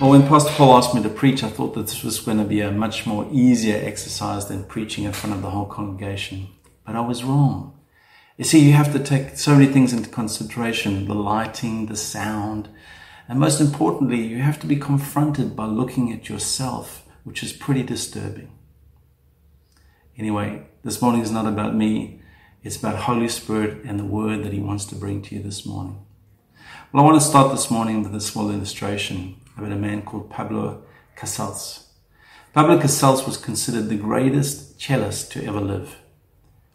Well, 0.00 0.08
when 0.08 0.26
Pastor 0.26 0.50
Paul 0.52 0.78
asked 0.78 0.94
me 0.94 1.02
to 1.02 1.10
preach, 1.10 1.44
I 1.44 1.50
thought 1.50 1.74
that 1.74 1.82
this 1.82 2.02
was 2.02 2.20
going 2.20 2.38
to 2.38 2.44
be 2.44 2.62
a 2.62 2.70
much 2.70 3.06
more 3.06 3.28
easier 3.30 3.76
exercise 3.84 4.48
than 4.48 4.64
preaching 4.64 5.04
in 5.04 5.12
front 5.12 5.36
of 5.36 5.42
the 5.42 5.50
whole 5.50 5.66
congregation. 5.66 6.48
But 6.86 6.96
I 6.96 7.02
was 7.02 7.22
wrong. 7.22 7.78
You 8.38 8.44
see, 8.44 8.60
you 8.60 8.72
have 8.72 8.94
to 8.94 8.98
take 8.98 9.36
so 9.36 9.52
many 9.52 9.66
things 9.66 9.92
into 9.92 10.08
consideration 10.08 11.06
the 11.06 11.12
lighting, 11.12 11.84
the 11.84 11.98
sound, 11.98 12.70
and 13.28 13.38
most 13.38 13.60
importantly, 13.60 14.22
you 14.22 14.38
have 14.38 14.58
to 14.60 14.66
be 14.66 14.76
confronted 14.76 15.54
by 15.54 15.66
looking 15.66 16.10
at 16.14 16.30
yourself, 16.30 17.04
which 17.24 17.42
is 17.42 17.52
pretty 17.52 17.82
disturbing. 17.82 18.50
Anyway, 20.16 20.62
this 20.82 21.02
morning 21.02 21.20
is 21.20 21.30
not 21.30 21.44
about 21.44 21.76
me, 21.76 22.22
it's 22.62 22.78
about 22.78 23.00
Holy 23.00 23.28
Spirit 23.28 23.84
and 23.84 24.00
the 24.00 24.04
word 24.06 24.44
that 24.44 24.54
He 24.54 24.60
wants 24.60 24.86
to 24.86 24.94
bring 24.94 25.20
to 25.20 25.34
you 25.34 25.42
this 25.42 25.66
morning. 25.66 26.06
Well, 26.90 27.02
I 27.02 27.06
want 27.06 27.20
to 27.20 27.28
start 27.28 27.52
this 27.52 27.70
morning 27.70 28.02
with 28.02 28.14
a 28.14 28.20
small 28.22 28.50
illustration 28.50 29.36
about 29.60 29.72
a 29.72 29.76
man 29.76 30.02
called 30.02 30.30
Pablo 30.30 30.82
Casals. 31.16 31.88
Pablo 32.54 32.80
Casals 32.80 33.26
was 33.26 33.36
considered 33.36 33.88
the 33.88 33.96
greatest 33.96 34.80
cellist 34.80 35.30
to 35.32 35.44
ever 35.44 35.60
live. 35.60 35.98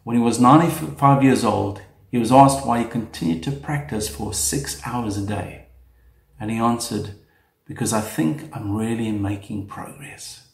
When 0.04 0.16
he 0.16 0.22
was 0.22 0.38
95 0.38 1.24
years 1.24 1.44
old, 1.44 1.82
he 2.12 2.18
was 2.18 2.30
asked 2.30 2.64
why 2.64 2.78
he 2.78 2.88
continued 2.88 3.42
to 3.42 3.50
practice 3.50 4.08
for 4.08 4.32
six 4.32 4.80
hours 4.86 5.18
a 5.18 5.26
day. 5.26 5.66
And 6.38 6.50
he 6.50 6.58
answered, 6.58 7.16
Because 7.66 7.92
I 7.92 8.00
think 8.00 8.48
I'm 8.54 8.76
really 8.76 9.10
making 9.10 9.66
progress. 9.66 10.46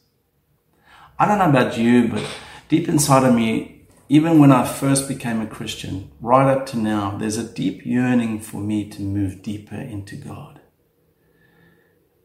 I 1.18 1.26
don't 1.26 1.38
know 1.38 1.50
about 1.50 1.76
you, 1.76 2.08
but 2.08 2.26
deep 2.68 2.88
inside 2.88 3.24
of 3.24 3.34
me, 3.34 3.82
even 4.08 4.38
when 4.38 4.52
I 4.52 4.66
first 4.66 5.06
became 5.06 5.40
a 5.40 5.46
Christian, 5.46 6.10
right 6.20 6.50
up 6.50 6.64
to 6.66 6.78
now, 6.78 7.16
there's 7.18 7.36
a 7.36 7.44
deep 7.44 7.84
yearning 7.84 8.40
for 8.40 8.56
me 8.56 8.88
to 8.88 9.02
move 9.02 9.42
deeper 9.42 9.76
into 9.76 10.16
God 10.16 10.51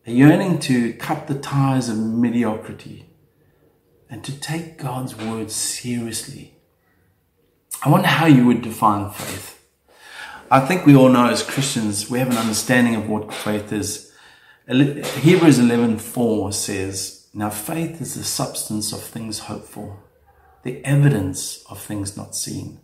a 0.07 0.11
yearning 0.11 0.57
to 0.57 0.93
cut 0.93 1.27
the 1.27 1.37
ties 1.37 1.89
of 1.89 1.97
mediocrity 1.97 3.09
and 4.09 4.23
to 4.23 4.39
take 4.39 4.77
God's 4.77 5.17
word 5.17 5.51
seriously. 5.51 6.53
I 7.83 7.89
wonder 7.89 8.07
how 8.07 8.25
you 8.25 8.45
would 8.45 8.61
define 8.61 9.11
faith. 9.11 9.61
I 10.49 10.61
think 10.61 10.85
we 10.85 10.95
all 10.95 11.09
know 11.09 11.27
as 11.27 11.43
Christians, 11.43 12.09
we 12.09 12.19
have 12.19 12.31
an 12.31 12.37
understanding 12.37 12.95
of 12.95 13.09
what 13.09 13.33
faith 13.33 13.73
is. 13.73 14.09
Hebrews 14.69 15.59
11:4 15.59 16.53
says, 16.53 17.27
"Now 17.33 17.49
faith 17.49 18.01
is 18.01 18.15
the 18.15 18.23
substance 18.23 18.93
of 18.93 19.03
things 19.03 19.39
hoped 19.39 19.67
for, 19.67 19.99
the 20.63 20.83
evidence 20.85 21.65
of 21.69 21.81
things 21.81 22.15
not 22.15 22.33
seen." 22.33 22.79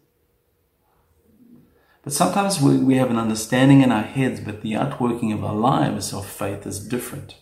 But 2.03 2.13
sometimes 2.13 2.61
we, 2.61 2.77
we 2.77 2.95
have 2.95 3.09
an 3.09 3.17
understanding 3.17 3.81
in 3.81 3.91
our 3.91 4.03
heads, 4.03 4.41
but 4.41 4.61
the 4.61 4.75
outworking 4.75 5.31
of 5.31 5.43
our 5.43 5.55
lives 5.55 6.13
of 6.13 6.25
faith 6.25 6.67
is 6.67 6.85
different. 6.85 7.35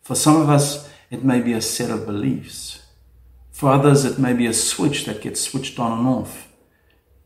For 0.00 0.14
some 0.14 0.36
of 0.40 0.48
us, 0.48 0.90
it 1.10 1.22
may 1.22 1.40
be 1.40 1.52
a 1.52 1.60
set 1.60 1.90
of 1.90 2.06
beliefs. 2.06 2.82
For 3.50 3.70
others, 3.70 4.04
it 4.04 4.18
may 4.18 4.32
be 4.32 4.46
a 4.46 4.54
switch 4.54 5.04
that 5.04 5.20
gets 5.20 5.40
switched 5.40 5.78
on 5.78 5.98
and 5.98 6.08
off. 6.08 6.48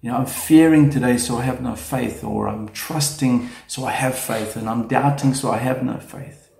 You 0.01 0.11
know, 0.11 0.19
I'm 0.19 0.27
fearing 0.27 0.91
today, 0.91 1.17
so 1.17 1.39
I 1.39 1.43
have 1.43 1.61
no 1.61 1.75
faith, 1.75 2.23
or 2.23 2.49
I'm 2.49 2.69
trusting, 2.69 3.49
so 3.67 3.85
I 3.85 3.93
have 3.93 4.17
faith, 4.17 4.57
and 4.57 4.69
I'm 4.69 4.89
doubting, 4.89 5.35
so 5.35 5.51
I 5.51 5.59
have 5.59 5.83
no 5.83 5.99
faith. 5.99 6.51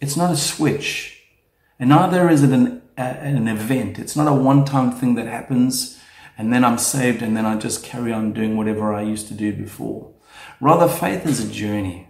It's 0.00 0.16
not 0.16 0.32
a 0.32 0.36
switch, 0.36 1.22
and 1.78 1.90
neither 1.90 2.28
is 2.28 2.42
it 2.42 2.50
an, 2.50 2.82
a, 2.96 3.02
an 3.02 3.48
event. 3.48 3.98
It's 3.98 4.16
not 4.16 4.28
a 4.28 4.34
one 4.34 4.64
time 4.64 4.92
thing 4.92 5.14
that 5.14 5.26
happens 5.26 6.00
and 6.38 6.52
then 6.52 6.64
I'm 6.64 6.78
saved 6.78 7.22
and 7.22 7.36
then 7.36 7.46
I 7.46 7.56
just 7.56 7.84
carry 7.84 8.12
on 8.12 8.32
doing 8.32 8.56
whatever 8.56 8.92
I 8.92 9.02
used 9.02 9.28
to 9.28 9.34
do 9.34 9.52
before. 9.52 10.12
Rather, 10.60 10.88
faith 10.88 11.26
is 11.26 11.40
a 11.40 11.52
journey. 11.52 12.08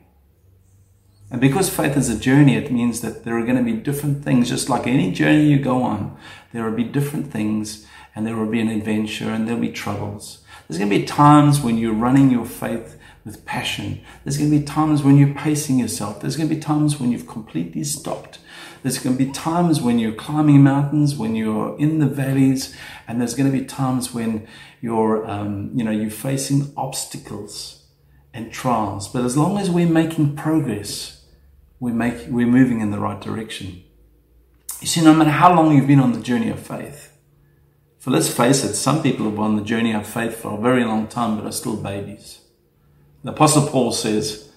And 1.31 1.41
because 1.41 1.69
faith 1.69 1.97
is 1.97 2.09
a 2.09 2.19
journey, 2.19 2.55
it 2.57 2.71
means 2.71 3.01
that 3.01 3.25
there 3.25 3.37
are 3.37 3.45
going 3.45 3.57
to 3.57 3.63
be 3.65 3.73
different 3.73 4.25
things, 4.25 4.49
just 4.49 4.69
like 4.69 4.87
any 4.87 5.11
journey 5.11 5.47
you 5.47 5.59
go 5.59 5.83
on. 5.83 6.17
There 6.53 6.65
will 6.65 6.77
be 6.77 6.85
different 6.85 7.33
things, 7.33 7.85
and 8.15 8.25
there 8.25 8.37
will 8.37 8.47
be 8.47 8.61
an 8.61 8.69
adventure, 8.69 9.31
and 9.31 9.47
there'll 9.47 9.61
be 9.61 9.73
troubles. 9.73 10.45
There's 10.69 10.79
going 10.79 10.91
to 10.91 10.99
be 10.99 11.05
times 11.05 11.61
when 11.61 11.79
you're 11.79 11.93
running 11.93 12.31
your 12.31 12.47
faith 12.47 12.97
with 13.25 13.45
passion. 13.45 14.01
There's 14.23 14.39
going 14.39 14.51
to 14.51 14.59
be 14.59 14.65
times 14.65 15.03
when 15.03 15.17
you're 15.17 15.35
pacing 15.35 15.81
yourself. 15.81 16.21
There's 16.21 16.37
going 16.37 16.49
to 16.49 16.55
be 16.55 16.61
times 16.61 17.01
when 17.01 17.11
you've 17.11 17.27
completely 17.27 17.83
stopped 17.83 18.39
there's 18.87 19.01
going 19.01 19.19
to 19.19 19.25
be 19.25 19.33
times 19.33 19.81
when 19.81 19.99
you're 19.99 20.13
climbing 20.13 20.63
mountains, 20.63 21.17
when 21.17 21.35
you're 21.35 21.77
in 21.77 21.99
the 21.99 22.07
valleys, 22.07 22.73
and 23.09 23.21
there's 23.21 23.35
going 23.35 23.51
to 23.51 23.59
be 23.59 23.65
times 23.65 24.15
when 24.15 24.47
you're, 24.81 25.29
um, 25.29 25.73
you 25.75 25.83
know, 25.83 25.91
you're 25.91 26.09
facing 26.09 26.73
obstacles 26.77 27.89
and 28.33 28.53
trials. 28.53 29.09
But 29.09 29.25
as 29.25 29.37
long 29.37 29.59
as 29.59 29.69
we're 29.69 29.89
making 29.89 30.37
progress, 30.37 31.25
we 31.81 31.91
make, 31.91 32.29
we're 32.29 32.47
moving 32.47 32.81
in 32.81 32.93
the 32.93 33.01
right 33.01 33.21
direction. 33.21 33.83
You 34.81 34.87
see, 34.87 35.03
no 35.03 35.13
matter 35.13 35.31
how 35.31 35.53
long 35.53 35.75
you've 35.75 35.89
been 35.89 35.99
on 35.99 36.13
the 36.13 36.21
journey 36.21 36.49
of 36.49 36.61
faith, 36.61 37.13
for 37.99 38.13
let's 38.13 38.33
face 38.33 38.63
it, 38.63 38.75
some 38.75 39.03
people 39.03 39.25
have 39.25 39.35
been 39.35 39.43
on 39.43 39.57
the 39.57 39.65
journey 39.65 39.95
of 39.95 40.07
faith 40.07 40.37
for 40.37 40.57
a 40.57 40.63
very 40.63 40.85
long 40.85 41.09
time, 41.09 41.37
but 41.37 41.45
are 41.45 41.51
still 41.51 41.77
babies. 41.77 42.39
The 43.25 43.33
Apostle 43.33 43.67
Paul 43.67 43.91
says, 43.91 44.53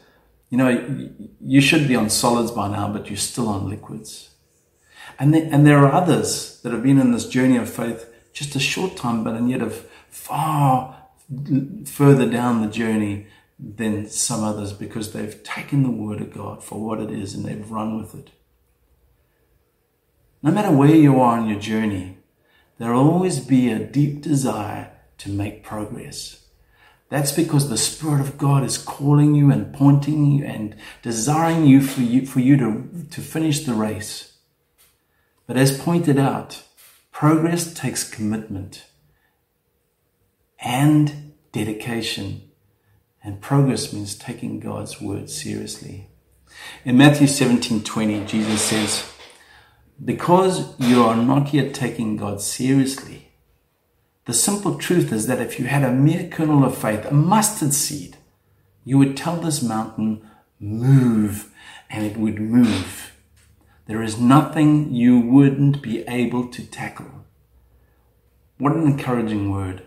you 0.50 0.58
know, 0.58 1.10
you 1.42 1.62
should 1.62 1.88
be 1.88 1.96
on 1.96 2.10
solids 2.10 2.52
by 2.52 2.70
now, 2.70 2.92
but 2.92 3.10
you're 3.10 3.18
still 3.18 3.48
on 3.48 3.70
liquids. 3.70 4.30
And, 5.20 5.34
there, 5.34 5.48
and 5.52 5.66
there 5.66 5.80
are 5.80 5.92
others 5.92 6.60
that 6.62 6.72
have 6.72 6.84
been 6.84 7.00
in 7.00 7.12
this 7.12 7.28
journey 7.28 7.58
of 7.58 7.70
faith 7.70 8.08
just 8.34 8.56
a 8.56 8.60
short 8.60 8.96
time, 8.96 9.24
but 9.24 9.36
and 9.36 9.50
yet 9.50 9.62
have 9.62 9.86
far 10.10 10.98
further 11.86 12.30
down 12.30 12.62
the 12.62 12.72
journey 12.72 13.28
than 13.60 14.10
some 14.10 14.44
others 14.44 14.72
because 14.72 15.12
they've 15.12 15.44
taken 15.44 15.84
the 15.84 15.92
word 15.92 16.22
of 16.22 16.34
God 16.34 16.64
for 16.64 16.80
what 16.80 17.02
it 17.02 17.12
is 17.12 17.34
and 17.34 17.44
they've 17.44 17.70
run 17.70 17.98
with 17.98 18.16
it. 18.16 18.30
No 20.42 20.52
matter 20.52 20.72
where 20.72 20.96
you 20.96 21.20
are 21.20 21.38
on 21.38 21.50
your 21.50 21.60
journey, 21.60 22.18
there 22.78 22.94
will 22.94 23.10
always 23.10 23.40
be 23.40 23.70
a 23.70 23.80
deep 23.80 24.22
desire 24.22 24.92
to 25.18 25.30
make 25.30 25.64
progress. 25.64 26.39
That's 27.10 27.32
because 27.32 27.70
the 27.70 27.78
Spirit 27.78 28.22
of 28.22 28.38
God 28.38 28.64
is 28.64 28.78
calling 28.78 29.34
you 29.34 29.52
and 29.52 29.74
pointing 29.74 30.26
you 30.32 30.46
and 30.46 30.76
desiring 31.02 31.66
you 31.66 31.82
for 31.82 32.02
you, 32.02 32.26
for 32.26 32.40
you 32.40 32.56
to, 32.58 33.06
to 33.10 33.22
finish 33.22 33.66
the 33.66 33.74
race. 33.74 34.38
But 35.48 35.58
as 35.58 35.80
pointed 35.80 36.20
out, 36.20 36.64
progress 37.12 37.74
takes 37.74 38.08
commitment 38.08 38.86
and 40.60 41.34
dedication. 41.52 42.44
And 43.24 43.42
progress 43.42 43.92
means 43.92 44.16
taking 44.16 44.60
God's 44.60 45.02
word 45.02 45.32
seriously. 45.32 46.10
In 46.86 46.98
Matthew 46.98 47.26
17 47.26 47.84
20, 47.84 48.26
Jesus 48.26 48.62
says, 48.62 49.12
Because 50.04 50.80
you 50.80 51.04
are 51.04 51.16
not 51.16 51.54
yet 51.54 51.74
taking 51.74 52.18
God 52.18 52.40
seriously, 52.40 53.29
the 54.30 54.36
simple 54.36 54.78
truth 54.78 55.12
is 55.12 55.26
that 55.26 55.42
if 55.42 55.58
you 55.58 55.66
had 55.66 55.82
a 55.82 55.92
mere 55.92 56.28
kernel 56.28 56.64
of 56.64 56.78
faith, 56.78 57.04
a 57.06 57.12
mustard 57.12 57.74
seed, 57.74 58.16
you 58.86 58.96
would 58.96 59.18
tell 59.18 59.38
this 59.38 59.64
mountain, 59.64 60.22
move, 60.60 61.52
and 61.90 62.06
it 62.06 62.16
would 62.16 62.40
move. 62.40 63.12
There 63.88 64.04
is 64.04 64.20
nothing 64.20 64.94
you 64.94 65.20
wouldn't 65.20 65.82
be 65.82 66.04
able 66.08 66.48
to 66.50 66.64
tackle. 66.64 67.26
What 68.60 68.76
an 68.76 68.86
encouraging 68.86 69.50
word. 69.50 69.82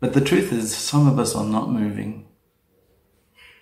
But 0.00 0.14
the 0.14 0.22
truth 0.22 0.54
is, 0.54 0.74
some 0.74 1.06
of 1.06 1.18
us 1.18 1.34
are 1.34 1.44
not 1.44 1.70
moving. 1.70 2.26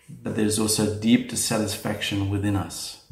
But 0.09 0.37
there's 0.37 0.61
also 0.61 0.97
deep 0.97 1.29
dissatisfaction 1.29 2.31
within 2.31 2.55
us. 2.55 3.05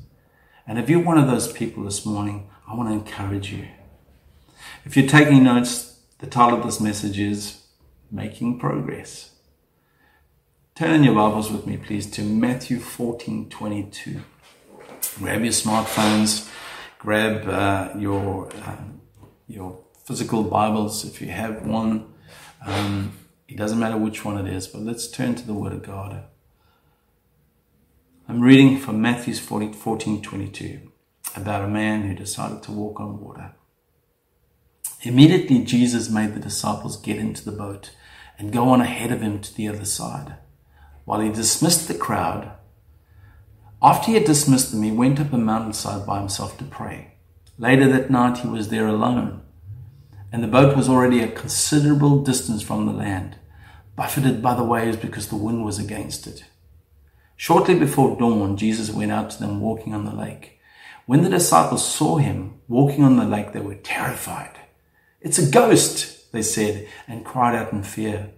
And 0.69 0.79
if 0.79 0.89
you're 0.89 1.03
one 1.03 1.19
of 1.19 1.27
those 1.27 1.51
people 1.51 1.83
this 1.83 2.07
morning, 2.07 2.49
I 2.69 2.77
want 2.77 2.91
to 2.91 2.93
encourage 2.93 3.51
you. 3.51 3.67
If 4.89 4.97
you're 4.97 5.07
taking 5.07 5.45
notes, 5.45 5.99
the 6.17 6.27
title 6.27 6.59
of 6.59 6.65
this 6.65 6.81
message 6.81 7.19
is 7.21 7.63
Making 8.11 8.59
Progress. 8.59 9.33
Turn 10.75 10.95
in 10.95 11.05
your 11.05 11.15
Bibles 11.15 11.53
with 11.53 11.67
me, 11.67 11.77
please, 11.77 12.11
to 12.13 12.23
Matthew 12.23 12.81
14 12.81 13.51
22. 13.51 14.23
Grab 15.19 15.43
your 15.43 15.53
smartphones, 15.53 16.51
grab 16.99 17.47
uh, 17.47 17.99
your, 17.99 18.51
um, 18.65 19.03
your 19.47 19.79
physical 20.07 20.43
Bibles 20.43 21.05
if 21.05 21.21
you 21.21 21.29
have 21.29 21.67
one. 21.67 22.11
Um, 22.65 23.13
it 23.47 23.59
doesn't 23.59 23.79
matter 23.79 23.99
which 23.99 24.25
one 24.25 24.39
it 24.39 24.51
is, 24.51 24.67
but 24.69 24.81
let's 24.81 25.07
turn 25.07 25.35
to 25.35 25.47
the 25.47 25.53
Word 25.53 25.75
of 25.75 25.83
God. 25.83 26.25
I'm 28.27 28.41
reading 28.41 28.79
from 28.79 29.03
Matthew 29.03 29.35
14 29.35 30.23
22 30.23 30.91
about 31.37 31.63
a 31.63 31.69
man 31.69 32.05
who 32.05 32.15
decided 32.15 32.63
to 32.63 32.73
walk 32.73 33.01
on 33.01 33.21
water. 33.21 33.53
Immediately, 35.03 35.65
Jesus 35.65 36.11
made 36.11 36.35
the 36.35 36.41
disciples 36.41 36.97
get 36.97 37.19
into 37.19 37.45
the 37.45 37.57
boat 37.57 37.91
and 38.37 38.53
go 38.53 38.69
on 38.69 38.81
ahead 38.81 39.13
of 39.13 39.21
him 39.21 39.41
to 39.41 39.55
the 39.55 39.69
other 39.69 39.85
side, 39.85 40.37
while 41.05 41.21
he 41.21 41.31
dismissed 41.31 41.87
the 41.87 41.95
crowd. 41.95 42.51
After 43.81 44.07
he 44.07 44.15
had 44.15 44.25
dismissed 44.25 44.73
them, 44.73 44.83
he 44.83 44.91
went 44.91 45.21
up 45.21 45.33
a 45.33 45.39
mountainside 45.39 46.05
by 46.05 46.19
himself 46.19 46.59
to 46.59 46.65
pray. 46.65 47.15
Later 47.59 47.89
that 47.89 48.11
night, 48.11 48.39
he 48.39 48.49
was 48.49 48.69
there 48.69 48.89
alone, 48.89 49.43
and 50.33 50.43
the 50.43 50.49
boat 50.49 50.77
was 50.77 50.89
already 50.89 51.21
a 51.21 51.31
considerable 51.31 52.23
distance 52.25 52.63
from 52.63 52.87
the 52.87 52.93
land, 52.93 53.37
buffeted 53.95 54.43
by 54.43 54.55
the 54.55 54.65
waves 54.65 54.97
because 54.97 55.29
the 55.29 55.37
wind 55.37 55.65
was 55.65 55.79
against 55.79 56.27
it. 56.27 56.45
Shortly 57.37 57.79
before 57.79 58.19
dawn, 58.19 58.57
Jesus 58.57 58.91
went 58.91 59.13
out 59.13 59.31
to 59.31 59.39
them 59.39 59.61
walking 59.61 59.95
on 59.95 60.05
the 60.05 60.15
lake. 60.15 60.59
When 61.07 61.23
the 61.23 61.31
disciples 61.31 61.87
saw 61.87 62.17
him 62.17 62.61
walking 62.67 63.05
on 63.05 63.17
the 63.17 63.25
lake, 63.25 63.53
they 63.53 63.61
were 63.61 63.77
terrified. 63.77 64.59
It's 65.29 65.39
a 65.39 65.51
ghost, 65.51 66.33
they 66.33 66.41
said, 66.41 66.89
and 67.07 67.23
cried 67.23 67.55
out 67.55 67.71
in 67.71 67.83
fear. 67.83 68.31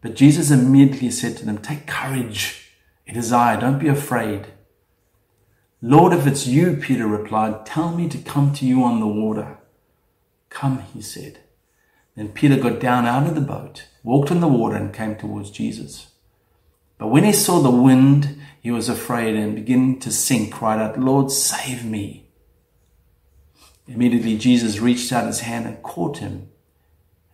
But 0.00 0.16
Jesus 0.16 0.50
immediately 0.50 1.12
said 1.12 1.36
to 1.36 1.44
them, 1.46 1.58
Take 1.58 1.86
courage. 1.86 2.72
It 3.06 3.16
is 3.16 3.32
I. 3.32 3.54
Don't 3.54 3.78
be 3.78 3.86
afraid. 3.86 4.48
Lord, 5.80 6.12
if 6.12 6.26
it's 6.26 6.44
you, 6.44 6.76
Peter 6.76 7.06
replied, 7.06 7.64
tell 7.64 7.92
me 7.92 8.08
to 8.08 8.18
come 8.18 8.52
to 8.54 8.66
you 8.66 8.82
on 8.82 8.98
the 8.98 9.06
water. 9.06 9.58
Come, 10.48 10.80
he 10.92 11.00
said. 11.00 11.38
Then 12.16 12.30
Peter 12.30 12.56
got 12.56 12.80
down 12.80 13.06
out 13.06 13.28
of 13.28 13.36
the 13.36 13.40
boat, 13.40 13.86
walked 14.02 14.32
on 14.32 14.40
the 14.40 14.48
water, 14.48 14.74
and 14.74 14.92
came 14.92 15.14
towards 15.14 15.52
Jesus. 15.52 16.08
But 16.98 17.12
when 17.12 17.22
he 17.22 17.32
saw 17.32 17.60
the 17.60 17.70
wind, 17.70 18.40
he 18.60 18.72
was 18.72 18.88
afraid 18.88 19.36
and 19.36 19.54
beginning 19.54 20.00
to 20.00 20.10
sink, 20.10 20.52
cried 20.52 20.80
out, 20.80 20.98
Lord, 20.98 21.30
save 21.30 21.84
me. 21.84 22.26
Immediately 23.94 24.38
Jesus 24.38 24.80
reached 24.80 25.12
out 25.12 25.26
his 25.26 25.40
hand 25.40 25.66
and 25.66 25.82
caught 25.82 26.18
him 26.18 26.48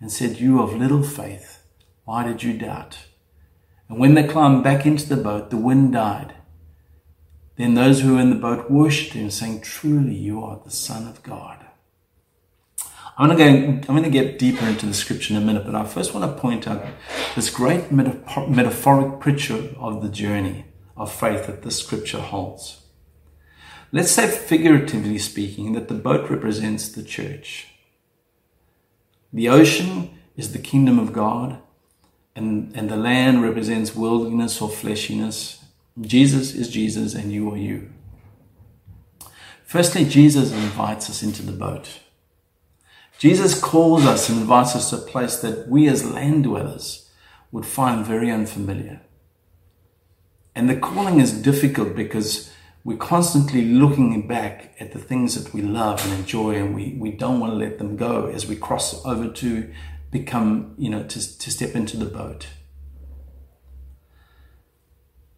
and 0.01 0.11
said, 0.11 0.41
You 0.41 0.61
of 0.61 0.75
little 0.75 1.05
faith, 1.05 1.63
why 2.05 2.27
did 2.27 2.43
you 2.43 2.53
doubt? 2.53 2.99
And 3.89 3.99
when 3.99 4.15
they 4.15 4.27
climbed 4.27 4.65
back 4.65 4.85
into 4.85 5.09
the 5.09 5.23
boat, 5.23 5.51
the 5.51 5.57
wind 5.57 5.93
died. 5.93 6.35
Then 7.57 7.75
those 7.75 8.01
who 8.01 8.15
were 8.15 8.21
in 8.21 8.31
the 8.31 8.37
boat 8.37 8.71
worshipped 8.71 9.15
him, 9.15 9.31
saying, 9.31 9.61
Truly, 9.61 10.15
you 10.15 10.43
are 10.43 10.61
the 10.65 10.71
Son 10.71 11.07
of 11.07 11.23
God. 11.23 11.65
I'm 13.17 13.37
going, 13.37 13.39
to 13.39 13.87
go, 13.87 13.89
I'm 13.89 13.97
going 13.97 14.03
to 14.03 14.11
get 14.11 14.39
deeper 14.39 14.65
into 14.67 14.87
the 14.87 14.95
scripture 14.95 15.35
in 15.35 15.43
a 15.43 15.45
minute, 15.45 15.65
but 15.65 15.75
I 15.75 15.85
first 15.85 16.13
want 16.13 16.31
to 16.31 16.41
point 16.41 16.67
out 16.67 16.85
this 17.35 17.51
great 17.51 17.91
metaphoric 17.93 19.21
picture 19.21 19.71
of 19.77 20.03
the 20.03 20.09
journey 20.09 20.67
of 20.97 21.13
faith 21.13 21.47
that 21.47 21.63
this 21.63 21.79
scripture 21.79 22.21
holds. 22.21 22.83
Let's 23.91 24.11
say, 24.11 24.29
figuratively 24.29 25.19
speaking, 25.19 25.73
that 25.73 25.89
the 25.89 25.95
boat 25.95 26.29
represents 26.29 26.89
the 26.89 27.03
church. 27.03 27.69
The 29.33 29.49
ocean 29.49 30.19
is 30.37 30.53
the 30.53 30.59
kingdom 30.59 30.99
of 30.99 31.13
God, 31.13 31.59
and, 32.37 32.75
and 32.77 32.91
the 32.91 32.97
land 32.97 33.43
represents 33.43 33.97
worldliness 33.97 34.61
or 34.61 34.69
fleshiness. 34.69 35.65
Jesus 36.01 36.55
is 36.55 36.69
Jesus, 36.69 37.15
and 37.15 37.33
you 37.33 37.51
are 37.51 37.57
you. 37.57 37.91
Firstly, 39.65 40.05
Jesus 40.05 40.53
invites 40.53 41.11
us 41.11 41.23
into 41.23 41.43
the 41.43 41.53
boat. 41.53 42.01
Jesus 43.19 43.61
calls 43.61 44.07
us 44.07 44.29
and 44.29 44.41
invites 44.41 44.77
us 44.77 44.91
to 44.91 44.97
a 44.97 45.01
place 45.01 45.37
that 45.41 45.69
we 45.69 45.89
as 45.89 46.09
land 46.09 46.45
dwellers 46.45 47.11
would 47.51 47.67
find 47.67 48.07
very 48.07 48.31
unfamiliar. 48.31 49.01
And 50.55 50.71
the 50.71 50.77
calling 50.77 51.21
is 51.21 51.33
difficult 51.43 51.97
because 51.97 52.48
we're 52.85 52.97
constantly 52.97 53.65
looking 53.65 54.27
back 54.27 54.75
at 54.81 54.93
the 54.93 54.99
things 54.99 55.35
that 55.43 55.53
we 55.53 55.61
love 55.63 56.05
and 56.05 56.19
enjoy, 56.19 56.55
and 56.55 56.75
we, 56.75 56.97
we 56.99 57.11
don't 57.11 57.41
want 57.41 57.53
to 57.53 57.57
let 57.57 57.79
them 57.79 57.97
go 57.97 58.27
as 58.27 58.47
we 58.47 58.57
cross 58.57 59.05
over 59.05 59.29
to 59.29 59.71
become, 60.11 60.75
you 60.79 60.89
know, 60.89 61.03
to, 61.03 61.39
to 61.39 61.51
step 61.51 61.75
into 61.75 61.97
the 61.97 62.07
boat. 62.07 62.49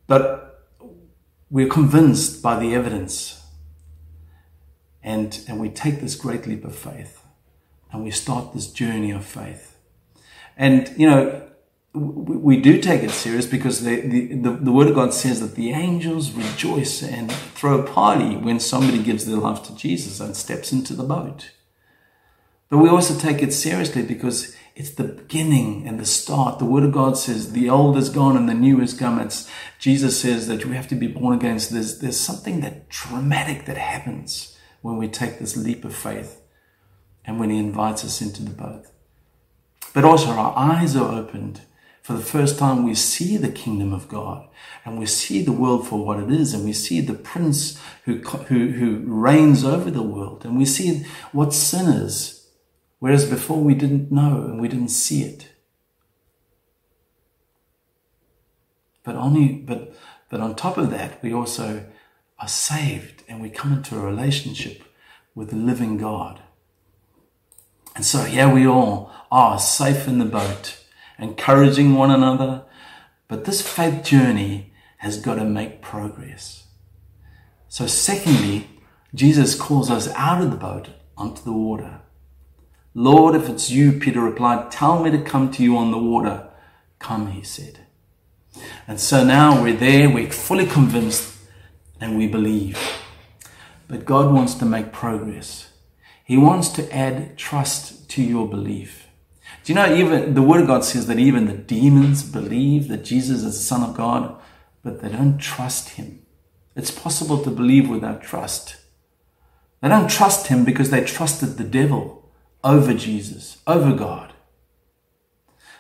But 0.07 0.65
we're 1.51 1.69
convinced 1.69 2.43
by 2.43 2.59
the 2.59 2.75
evidence, 2.75 3.43
and, 5.03 5.41
and 5.49 5.59
we 5.59 5.71
take 5.71 6.01
this 6.01 6.15
great 6.15 6.47
leap 6.47 6.65
of 6.65 6.77
faith, 6.77 7.25
and 7.91 8.05
we 8.05 8.11
start 8.11 8.53
this 8.53 8.71
journey 8.71 9.11
of 9.11 9.25
faith. 9.25 9.77
And, 10.57 10.93
you 10.97 11.09
know, 11.09 11.50
we 11.93 12.57
do 12.57 12.81
take 12.81 13.03
it 13.03 13.11
serious 13.11 13.47
because 13.47 13.83
the, 13.83 14.01
the, 14.01 14.51
the, 14.51 14.73
Word 14.73 14.89
of 14.89 14.95
God 14.95 15.13
says 15.13 15.41
that 15.41 15.57
the 15.57 15.73
angels 15.73 16.31
rejoice 16.31 17.03
and 17.03 17.33
throw 17.33 17.81
a 17.81 17.87
party 17.87 18.37
when 18.37 18.61
somebody 18.61 19.03
gives 19.03 19.27
their 19.27 19.39
life 19.39 19.65
to 19.65 19.75
Jesus 19.75 20.21
and 20.21 20.37
steps 20.37 20.73
into 20.73 20.95
the 20.95 21.03
boat. 21.03 21.51
But 22.69 22.79
we 22.79 22.89
also 22.89 23.19
take 23.19 23.43
it 23.43 23.53
seriously 23.53 24.03
because 24.03 24.55
it's 24.77 24.93
the 24.93 25.03
beginning 25.03 25.89
and 25.89 25.99
the 25.99 26.07
start. 26.07 26.61
The 26.61 26.65
Word 26.65 26.85
of 26.85 26.93
God 26.93 27.19
says 27.19 27.53
the 27.53 27.69
old 27.69 27.97
is 27.97 28.09
gone 28.09 28.37
and 28.37 28.49
the 28.49 28.55
new 28.55 28.81
is 28.81 28.95
come. 28.95 29.19
It's, 29.19 29.51
Jesus 29.81 30.21
says 30.21 30.47
that 30.47 30.65
we 30.65 30.77
have 30.77 30.87
to 30.89 30.95
be 30.95 31.09
born 31.09 31.37
again. 31.37 31.59
So 31.59 31.75
there's, 31.75 31.99
there's 31.99 32.21
something 32.21 32.61
that 32.61 32.89
dramatic 32.89 33.67
that 33.67 33.77
happens 33.77 34.57
when 34.81 34.97
we 34.97 35.09
take 35.09 35.41
this 35.41 35.57
leap 35.57 35.85
of 35.85 35.97
faith 35.97 36.41
and 37.25 37.41
when 37.41 37.51
He 37.51 37.59
invites 37.59 38.05
us 38.05 38.23
into 38.23 38.45
the 38.45 38.51
boat. 38.51 38.85
But 39.93 40.05
also 40.05 40.29
our 40.29 40.57
eyes 40.57 40.95
are 40.95 41.13
opened 41.13 41.63
for 42.11 42.17
the 42.17 42.25
first 42.25 42.59
time, 42.59 42.83
we 42.83 42.97
see 42.97 43.37
the 43.37 43.53
kingdom 43.53 43.93
of 43.93 44.09
God 44.09 44.49
and 44.85 44.99
we 44.99 45.07
see 45.07 45.43
the 45.43 45.53
world 45.53 45.87
for 45.87 46.05
what 46.05 46.19
it 46.19 46.29
is 46.29 46.53
and 46.53 46.65
we 46.65 46.73
see 46.73 47.01
the 47.01 47.15
prince 47.15 47.81
who, 48.05 48.17
who, 48.17 48.73
who 48.73 49.05
reigns 49.07 49.65
over 49.65 49.93
the 49.93 50.03
world 50.03 50.45
and 50.45 50.59
we 50.59 50.65
see 50.65 51.05
what 51.31 51.55
sin 51.55 51.87
is, 51.87 52.49
whereas 52.99 53.31
before 53.31 53.63
we 53.63 53.75
didn't 53.75 54.11
know 54.11 54.43
and 54.43 54.61
we 54.61 54.67
didn't 54.67 54.89
see 54.89 55.23
it. 55.23 55.51
But 59.05 59.15
only, 59.15 59.53
but, 59.53 59.95
but 60.31 60.41
on 60.41 60.57
top 60.57 60.79
of 60.79 60.91
that, 60.91 61.23
we 61.23 61.33
also 61.33 61.87
are 62.41 62.49
saved 62.49 63.23
and 63.29 63.41
we 63.41 63.51
come 63.51 63.73
into 63.73 63.97
a 63.97 64.05
relationship 64.05 64.83
with 65.37 65.51
the 65.51 65.57
living 65.57 65.97
God. 65.97 66.43
And 67.95 68.05
so 68.05 68.25
here 68.25 68.53
we 68.53 68.67
all 68.67 69.13
are 69.31 69.61
safe 69.61 70.09
in 70.09 70.19
the 70.19 70.25
boat 70.25 70.80
encouraging 71.21 71.95
one 71.95 72.11
another. 72.11 72.65
But 73.29 73.45
this 73.45 73.63
faith 73.67 74.03
journey 74.03 74.73
has 74.99 75.21
got 75.21 75.37
to 75.37 75.45
make 75.45 75.83
progress. 75.83 76.65
So, 77.69 77.87
secondly, 77.87 78.69
Jesus 79.15 79.55
calls 79.55 79.91
us 79.91 80.09
out 80.15 80.43
of 80.43 80.51
the 80.51 80.57
boat 80.57 80.89
onto 81.17 81.43
the 81.43 81.53
water. 81.53 82.01
Lord, 82.95 83.37
if 83.37 83.49
it's 83.49 83.71
you, 83.71 83.93
Peter 83.93 84.21
replied, 84.21 84.73
tell 84.73 85.03
me 85.03 85.11
to 85.11 85.23
come 85.23 85.51
to 85.53 85.63
you 85.63 85.77
on 85.77 85.93
the 85.93 85.99
water. 85.99 86.49
Come, 86.99 87.31
he 87.31 87.43
said. 87.43 87.79
And 88.89 88.99
so 88.99 89.25
now 89.25 89.63
we're 89.63 89.77
there, 89.77 90.11
we're 90.11 90.31
fully 90.31 90.67
convinced, 90.67 91.37
and 92.01 92.19
we 92.19 92.27
believe. 92.27 92.79
But 93.87 94.05
God 94.05 94.33
wants 94.33 94.55
to 94.55 94.65
make 94.65 94.93
progress. 94.93 95.71
He 96.25 96.37
wants 96.37 96.69
to 96.71 96.95
add 96.95 97.37
trust 97.37 98.09
to 98.11 98.23
your 98.23 98.49
belief. 98.49 99.07
Do 99.65 99.73
you 99.73 99.75
know, 99.75 99.95
even 99.95 100.35
the 100.35 100.43
Word 100.43 100.63
of 100.63 100.67
God 100.67 100.85
says 100.85 101.07
that 101.07 101.19
even 101.19 101.47
the 101.47 101.55
demons 101.55 102.23
believe 102.23 102.89
that 102.89 103.05
Jesus 103.05 103.43
is 103.43 103.59
the 103.59 103.65
Son 103.65 103.83
of 103.83 103.97
God, 103.97 104.41
but 104.83 105.01
they 105.01 105.09
don't 105.09 105.39
trust 105.39 105.91
Him. 105.91 106.23
It's 106.75 106.91
possible 106.91 107.43
to 107.43 107.51
believe 107.51 107.89
without 107.89 108.23
trust. 108.23 108.77
They 109.81 109.89
don't 109.89 110.11
trust 110.11 110.47
Him 110.47 110.65
because 110.65 110.91
they 110.91 111.05
trusted 111.05 111.57
the 111.57 111.65
devil 111.65 112.31
over 112.63 112.95
Jesus, 112.95 113.59
over 113.67 113.95
God. 113.95 114.33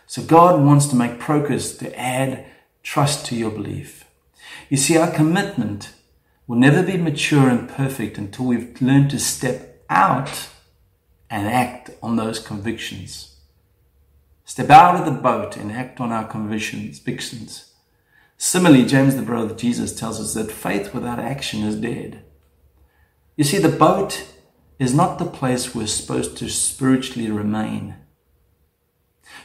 So 0.06 0.22
God 0.22 0.60
wants 0.60 0.86
to 0.88 0.96
make 0.96 1.18
progress 1.18 1.76
to 1.76 1.98
add 1.98 2.44
trust 2.82 3.26
to 3.26 3.36
your 3.36 3.50
belief. 3.50 4.04
You 4.68 4.76
see, 4.76 4.96
our 4.96 5.10
commitment 5.10 5.92
will 6.46 6.56
never 6.56 6.82
be 6.82 6.96
mature 6.96 7.48
and 7.48 7.68
perfect 7.68 8.18
until 8.18 8.46
we've 8.46 8.80
learned 8.82 9.10
to 9.10 9.20
step 9.20 9.84
out 9.88 10.48
and 11.30 11.46
act 11.46 11.90
on 12.02 12.16
those 12.16 12.40
convictions. 12.40 13.29
Step 14.50 14.68
out 14.68 14.96
of 14.96 15.04
the 15.04 15.12
boat 15.12 15.56
and 15.56 15.70
act 15.70 16.00
on 16.00 16.10
our 16.10 16.26
convictions. 16.26 17.72
Similarly, 18.36 18.84
James, 18.84 19.14
the 19.14 19.22
brother 19.22 19.52
of 19.52 19.56
Jesus, 19.56 19.94
tells 19.94 20.20
us 20.20 20.34
that 20.34 20.50
faith 20.50 20.92
without 20.92 21.20
action 21.20 21.62
is 21.62 21.76
dead. 21.76 22.24
You 23.36 23.44
see, 23.44 23.58
the 23.58 23.68
boat 23.68 24.26
is 24.80 24.92
not 24.92 25.20
the 25.20 25.24
place 25.24 25.72
we're 25.72 25.86
supposed 25.86 26.36
to 26.38 26.48
spiritually 26.48 27.30
remain. 27.30 27.94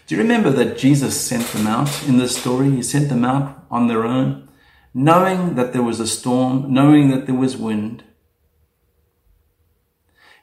Do 0.07 0.15
you 0.15 0.21
remember 0.23 0.49
that 0.49 0.79
Jesus 0.79 1.21
sent 1.21 1.45
them 1.49 1.67
out 1.67 2.07
in 2.07 2.17
this 2.17 2.35
story? 2.35 2.71
He 2.71 2.81
sent 2.81 3.09
them 3.09 3.23
out 3.23 3.63
on 3.69 3.85
their 3.85 4.05
own, 4.05 4.49
knowing 4.91 5.53
that 5.53 5.71
there 5.71 5.83
was 5.83 5.99
a 5.99 6.07
storm, 6.07 6.73
knowing 6.73 7.11
that 7.11 7.27
there 7.27 7.35
was 7.35 7.55
wind. 7.55 8.03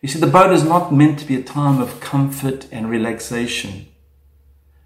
You 0.00 0.08
see, 0.08 0.20
the 0.20 0.28
boat 0.28 0.52
is 0.52 0.62
not 0.62 0.94
meant 0.94 1.18
to 1.18 1.26
be 1.26 1.34
a 1.34 1.42
time 1.42 1.80
of 1.80 1.98
comfort 1.98 2.68
and 2.70 2.88
relaxation. 2.88 3.88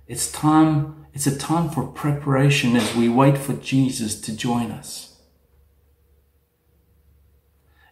It's 0.07 0.31
time, 0.31 1.07
it's 1.13 1.27
a 1.27 1.37
time 1.37 1.71
for 1.71 1.87
preparation 1.87 2.77
as 2.77 2.95
we 2.95 3.09
wait 3.09 3.39
for 3.39 3.55
Jesus 3.55 4.21
to 4.23 4.37
join 4.37 4.71
us. 4.71 5.17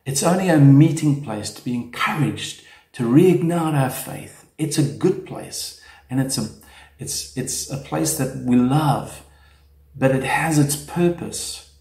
It's 0.04 0.23
only 0.23 0.49
a 0.49 0.59
meeting 0.59 1.25
place 1.25 1.50
to 1.50 1.64
be 1.64 1.75
encouraged 1.75 2.62
to 2.92 3.02
reignite 3.02 3.75
our 3.75 3.90
faith. 3.90 4.47
It's 4.59 4.78
a 4.78 4.83
good 4.83 5.26
place 5.26 5.80
and 6.09 6.21
it's 6.21 6.38
a, 6.38 6.49
it's, 6.99 7.37
it's 7.37 7.71
a 7.71 7.78
place 7.78 8.18
that 8.18 8.37
we 8.44 8.56
love, 8.56 9.25
but 9.97 10.14
it 10.14 10.25
has 10.25 10.59
its 10.59 10.76
purpose. 10.76 11.73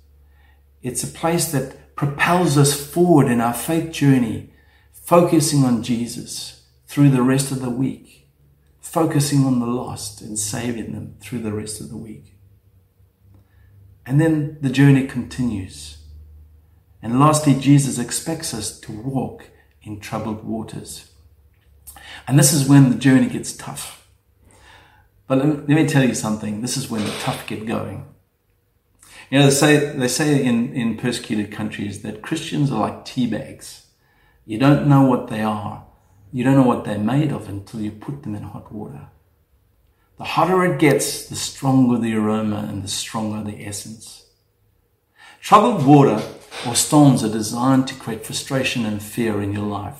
It's 0.81 1.03
a 1.03 1.07
place 1.07 1.51
that 1.51 1.95
propels 1.95 2.57
us 2.57 2.73
forward 2.73 3.27
in 3.27 3.39
our 3.39 3.53
faith 3.53 3.91
journey, 3.91 4.51
focusing 4.91 5.63
on 5.63 5.83
Jesus 5.83 6.63
through 6.87 7.09
the 7.09 7.21
rest 7.21 7.51
of 7.51 7.61
the 7.61 7.69
week, 7.69 8.12
focusing 8.93 9.43
on 9.43 9.59
the 9.59 9.65
lost 9.65 10.21
and 10.21 10.37
saving 10.37 10.93
them 10.93 11.15
through 11.19 11.39
the 11.39 11.51
rest 11.51 11.81
of 11.81 11.89
the 11.89 11.97
week. 11.97 12.35
And 14.05 14.21
then 14.21 14.59
the 14.61 14.69
journey 14.69 15.07
continues. 15.07 15.97
And 17.01 17.19
lastly, 17.19 17.55
Jesus 17.55 17.97
expects 17.97 18.53
us 18.53 18.79
to 18.81 18.91
walk 18.91 19.47
in 19.81 19.99
troubled 19.99 20.43
waters. 20.43 21.11
And 22.27 22.37
this 22.37 22.53
is 22.53 22.69
when 22.69 22.91
the 22.91 22.95
journey 22.95 23.27
gets 23.27 23.57
tough. 23.57 24.07
But 25.25 25.39
let 25.39 25.67
me 25.67 25.87
tell 25.87 26.07
you 26.07 26.13
something. 26.13 26.61
This 26.61 26.77
is 26.77 26.87
when 26.87 27.03
the 27.03 27.15
tough 27.19 27.47
get 27.47 27.65
going. 27.65 28.05
You 29.31 29.39
know, 29.39 29.45
they 29.45 29.51
say, 29.51 29.97
they 29.97 30.07
say 30.07 30.45
in, 30.45 30.71
in 30.71 30.97
persecuted 30.97 31.51
countries 31.51 32.03
that 32.03 32.21
Christians 32.21 32.71
are 32.71 32.79
like 32.79 33.05
tea 33.05 33.25
bags. 33.25 33.87
You 34.45 34.59
don't 34.59 34.87
know 34.87 35.01
what 35.01 35.29
they 35.29 35.41
are. 35.41 35.82
You 36.33 36.43
don't 36.43 36.55
know 36.55 36.63
what 36.63 36.83
they're 36.83 36.97
made 36.97 37.31
of 37.31 37.47
until 37.47 37.79
you 37.79 37.91
put 37.91 38.23
them 38.23 38.33
in 38.33 38.41
hot 38.41 38.71
water. 38.73 39.07
The 40.17 40.23
hotter 40.23 40.65
it 40.65 40.79
gets, 40.79 41.27
the 41.27 41.35
stronger 41.35 41.99
the 41.99 42.15
aroma 42.15 42.65
and 42.67 42.83
the 42.83 42.87
stronger 42.87 43.43
the 43.43 43.63
essence. 43.63 44.25
Troubled 45.41 45.85
water 45.85 46.23
or 46.67 46.73
storms 46.73 47.23
are 47.23 47.31
designed 47.31 47.87
to 47.87 47.95
create 47.95 48.25
frustration 48.25 48.83
and 48.83 49.01
fear 49.01 49.43
in 49.43 49.53
your 49.53 49.67
life. 49.67 49.99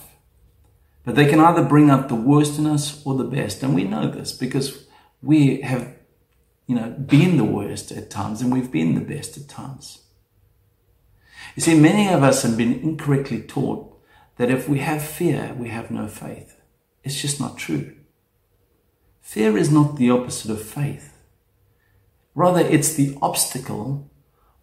But 1.06 1.14
they 1.14 1.30
can 1.30 1.40
either 1.40 1.64
bring 1.64 1.92
up 1.92 2.08
the 2.08 2.16
worst 2.16 2.58
in 2.58 2.66
us 2.66 3.06
or 3.06 3.16
the 3.16 3.24
best. 3.24 3.62
And 3.62 3.76
we 3.76 3.84
know 3.84 4.10
this 4.10 4.32
because 4.32 4.88
we 5.22 5.62
have, 5.62 5.94
you 6.66 6.76
know, 6.76 6.90
been 6.90 7.38
the 7.38 7.44
worst 7.44 7.92
at 7.92 8.10
times 8.10 8.42
and 8.42 8.52
we've 8.52 8.72
been 8.72 8.96
the 8.96 9.02
best 9.02 9.38
at 9.38 9.48
times. 9.48 10.00
You 11.56 11.62
see, 11.62 11.80
many 11.80 12.12
of 12.12 12.24
us 12.24 12.42
have 12.42 12.58
been 12.58 12.80
incorrectly 12.80 13.42
taught 13.42 13.93
that 14.38 14.50
if 14.50 14.68
we 14.68 14.80
have 14.80 15.02
fear, 15.02 15.56
we 15.58 15.70
have 15.70 15.92
no 15.92 16.08
faith. 16.08 16.60
It's 17.04 17.22
just 17.22 17.40
not 17.40 17.58
true. 17.58 17.96
Fear 19.22 19.58
is 19.58 19.72
not 19.72 19.96
the 19.96 20.10
opposite 20.10 20.52
of 20.52 20.62
faith. 20.62 21.18
Rather, 22.36 22.62
it's 22.62 22.94
the 22.94 23.18
obstacle 23.22 24.10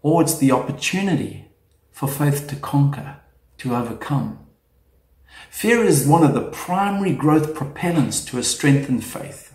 or 0.02 0.22
it's 0.22 0.38
the 0.38 0.52
opportunity 0.52 1.50
for 1.90 2.08
faith 2.08 2.48
to 2.48 2.56
conquer, 2.56 3.16
to 3.58 3.74
overcome. 3.74 4.38
Fear 5.50 5.84
is 5.84 6.06
one 6.06 6.24
of 6.24 6.34
the 6.34 6.50
primary 6.50 7.12
growth 7.12 7.54
propellants 7.54 8.26
to 8.28 8.38
a 8.38 8.42
strengthened 8.42 9.04
faith. 9.04 9.54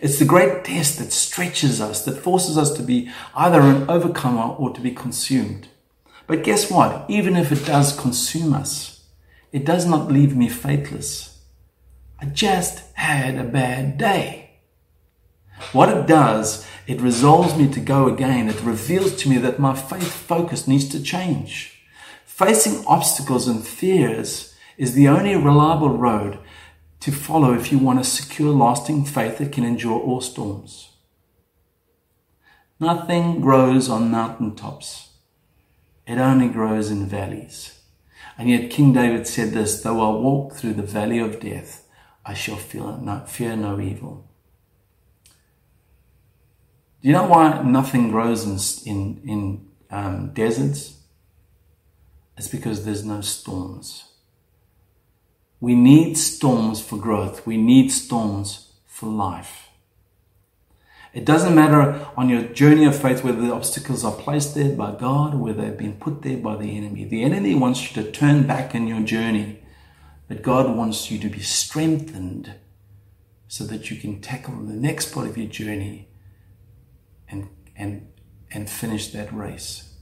It's 0.00 0.18
the 0.18 0.24
great 0.24 0.64
test 0.64 0.98
that 0.98 1.12
stretches 1.12 1.80
us, 1.80 2.04
that 2.04 2.18
forces 2.18 2.58
us 2.58 2.72
to 2.76 2.82
be 2.82 3.10
either 3.34 3.60
an 3.60 3.88
overcomer 3.88 4.54
or 4.54 4.70
to 4.70 4.80
be 4.80 4.90
consumed. 4.90 5.68
But 6.26 6.42
guess 6.42 6.70
what? 6.70 7.08
Even 7.08 7.36
if 7.36 7.52
it 7.52 7.64
does 7.66 7.98
consume 7.98 8.54
us, 8.54 8.93
it 9.54 9.64
does 9.64 9.86
not 9.86 10.10
leave 10.10 10.34
me 10.34 10.48
faithless. 10.48 11.38
I 12.20 12.24
just 12.24 12.92
had 12.94 13.36
a 13.36 13.44
bad 13.44 13.96
day. 13.96 14.50
What 15.70 15.88
it 15.90 16.08
does, 16.08 16.66
it 16.88 17.00
resolves 17.00 17.56
me 17.56 17.68
to 17.68 17.78
go 17.78 18.08
again. 18.08 18.48
It 18.48 18.60
reveals 18.62 19.14
to 19.14 19.28
me 19.28 19.38
that 19.38 19.60
my 19.60 19.76
faith 19.76 20.12
focus 20.12 20.66
needs 20.66 20.88
to 20.88 21.00
change. 21.00 21.84
Facing 22.26 22.84
obstacles 22.88 23.46
and 23.46 23.64
fears 23.64 24.56
is 24.76 24.94
the 24.94 25.06
only 25.06 25.36
reliable 25.36 25.96
road 25.96 26.40
to 26.98 27.12
follow 27.12 27.54
if 27.54 27.70
you 27.70 27.78
want 27.78 28.00
a 28.00 28.04
secure, 28.04 28.52
lasting 28.52 29.04
faith 29.04 29.38
that 29.38 29.52
can 29.52 29.62
endure 29.62 30.00
all 30.00 30.20
storms. 30.20 30.88
Nothing 32.80 33.40
grows 33.40 33.88
on 33.88 34.10
mountaintops. 34.10 35.10
It 36.08 36.18
only 36.18 36.48
grows 36.48 36.90
in 36.90 37.06
valleys. 37.06 37.83
And 38.36 38.50
yet 38.50 38.70
King 38.70 38.92
David 38.92 39.26
said 39.26 39.52
this, 39.52 39.82
though 39.82 40.00
I 40.00 40.20
walk 40.20 40.54
through 40.54 40.74
the 40.74 40.82
valley 40.82 41.18
of 41.18 41.40
death, 41.40 41.86
I 42.24 42.34
shall 42.34 42.58
no, 42.74 43.22
fear 43.26 43.56
no 43.56 43.80
evil. 43.80 44.28
Do 47.00 47.08
you 47.08 47.12
know 47.12 47.26
why 47.26 47.62
nothing 47.62 48.10
grows 48.10 48.46
in, 48.46 48.90
in, 48.90 49.22
in 49.28 49.66
um, 49.90 50.32
deserts? 50.32 50.98
It's 52.36 52.48
because 52.48 52.84
there's 52.84 53.04
no 53.04 53.20
storms. 53.20 54.10
We 55.60 55.74
need 55.74 56.16
storms 56.16 56.80
for 56.80 56.98
growth. 56.98 57.46
We 57.46 57.56
need 57.56 57.90
storms 57.90 58.72
for 58.86 59.06
life. 59.06 59.63
It 61.14 61.24
doesn't 61.24 61.54
matter 61.54 62.06
on 62.16 62.28
your 62.28 62.42
journey 62.42 62.84
of 62.84 63.00
faith 63.00 63.22
whether 63.22 63.40
the 63.40 63.54
obstacles 63.54 64.04
are 64.04 64.12
placed 64.12 64.56
there 64.56 64.74
by 64.74 64.96
God 64.96 65.34
or 65.34 65.38
whether 65.38 65.62
they've 65.62 65.78
been 65.78 65.96
put 65.96 66.22
there 66.22 66.36
by 66.36 66.56
the 66.56 66.76
enemy. 66.76 67.04
The 67.04 67.22
enemy 67.22 67.54
wants 67.54 67.88
you 67.88 68.02
to 68.02 68.10
turn 68.10 68.48
back 68.48 68.74
in 68.74 68.88
your 68.88 69.00
journey, 69.00 69.62
but 70.26 70.42
God 70.42 70.76
wants 70.76 71.12
you 71.12 71.20
to 71.20 71.28
be 71.28 71.38
strengthened 71.38 72.54
so 73.46 73.62
that 73.64 73.92
you 73.92 73.96
can 73.96 74.20
tackle 74.20 74.56
the 74.56 74.74
next 74.74 75.12
part 75.12 75.28
of 75.28 75.38
your 75.38 75.46
journey 75.46 76.08
and, 77.28 77.48
and, 77.76 78.08
and 78.50 78.68
finish 78.68 79.12
that 79.12 79.32
race. 79.32 79.92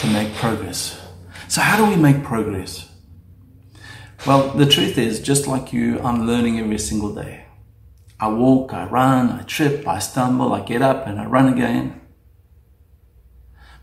To 0.00 0.06
make 0.08 0.34
progress. 0.34 1.00
So, 1.48 1.62
how 1.62 1.78
do 1.78 1.90
we 1.90 1.96
make 1.96 2.22
progress? 2.22 2.90
Well, 4.26 4.50
the 4.50 4.66
truth 4.66 4.98
is, 4.98 5.20
just 5.20 5.46
like 5.46 5.72
you, 5.72 6.00
I'm 6.00 6.26
learning 6.26 6.58
every 6.58 6.78
single 6.78 7.14
day. 7.14 7.44
I 8.18 8.28
walk, 8.28 8.74
I 8.74 8.84
run, 8.86 9.30
I 9.30 9.42
trip, 9.42 9.86
I 9.86 10.00
stumble, 10.00 10.52
I 10.52 10.60
get 10.60 10.82
up, 10.82 11.06
and 11.06 11.20
I 11.20 11.26
run 11.26 11.52
again. 11.52 12.00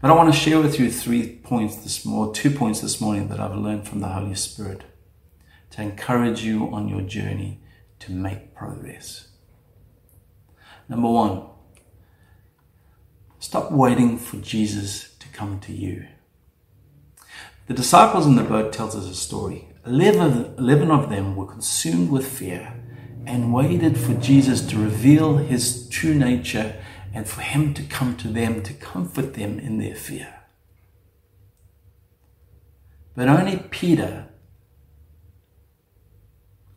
But 0.02 0.12
I 0.12 0.14
want 0.14 0.32
to 0.34 0.40
share 0.40 0.60
with 0.60 0.78
you 0.78 0.92
three 0.92 1.38
points 1.38 1.78
this 1.78 2.06
morning, 2.06 2.34
two 2.34 2.52
points 2.52 2.82
this 2.82 3.00
morning 3.00 3.30
that 3.30 3.40
I've 3.40 3.56
learned 3.56 3.88
from 3.88 4.02
the 4.02 4.10
Holy 4.10 4.36
Spirit 4.36 4.84
to 5.72 5.82
encourage 5.82 6.44
you 6.44 6.70
on 6.74 6.90
your 6.90 7.02
journey 7.02 7.62
to 8.00 8.12
make 8.12 8.54
progress. 8.54 9.30
Number 10.90 11.10
one, 11.10 11.44
stop 13.40 13.72
waiting 13.72 14.18
for 14.18 14.38
Jesus 14.38 15.16
to 15.18 15.28
come 15.30 15.60
to 15.62 15.72
you. 15.72 16.06
The 17.68 17.74
disciples 17.74 18.28
in 18.28 18.36
the 18.36 18.44
boat 18.44 18.74
tells 18.74 18.96
us 18.96 19.06
a 19.10 19.16
story. 19.16 19.70
Eleven, 19.86 20.56
Eleven 20.58 20.90
of 20.90 21.10
them 21.10 21.36
were 21.36 21.46
consumed 21.46 22.10
with 22.10 22.28
fear 22.28 22.74
and 23.28 23.54
waited 23.54 23.98
for 23.98 24.14
Jesus 24.16 24.66
to 24.68 24.78
reveal 24.78 25.38
his 25.38 25.88
true 25.90 26.16
nature 26.16 26.82
and 27.14 27.28
for 27.28 27.42
him 27.42 27.74
to 27.76 27.84
come 27.84 28.18
to 28.18 28.28
them 28.28 28.64
to 28.64 28.74
comfort 28.74 29.36
them 29.36 29.60
in 29.60 29.78
their 29.78 29.96
fear. 29.96 30.42
But 33.16 33.30
only 33.30 33.58
Peter 33.70 34.28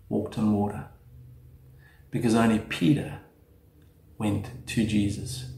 walked 0.09 0.38
on 0.38 0.53
water 0.53 0.88
because 2.11 2.35
only 2.35 2.59
Peter 2.59 3.21
went 4.19 4.67
to 4.67 4.87
Jesus. 4.87 5.50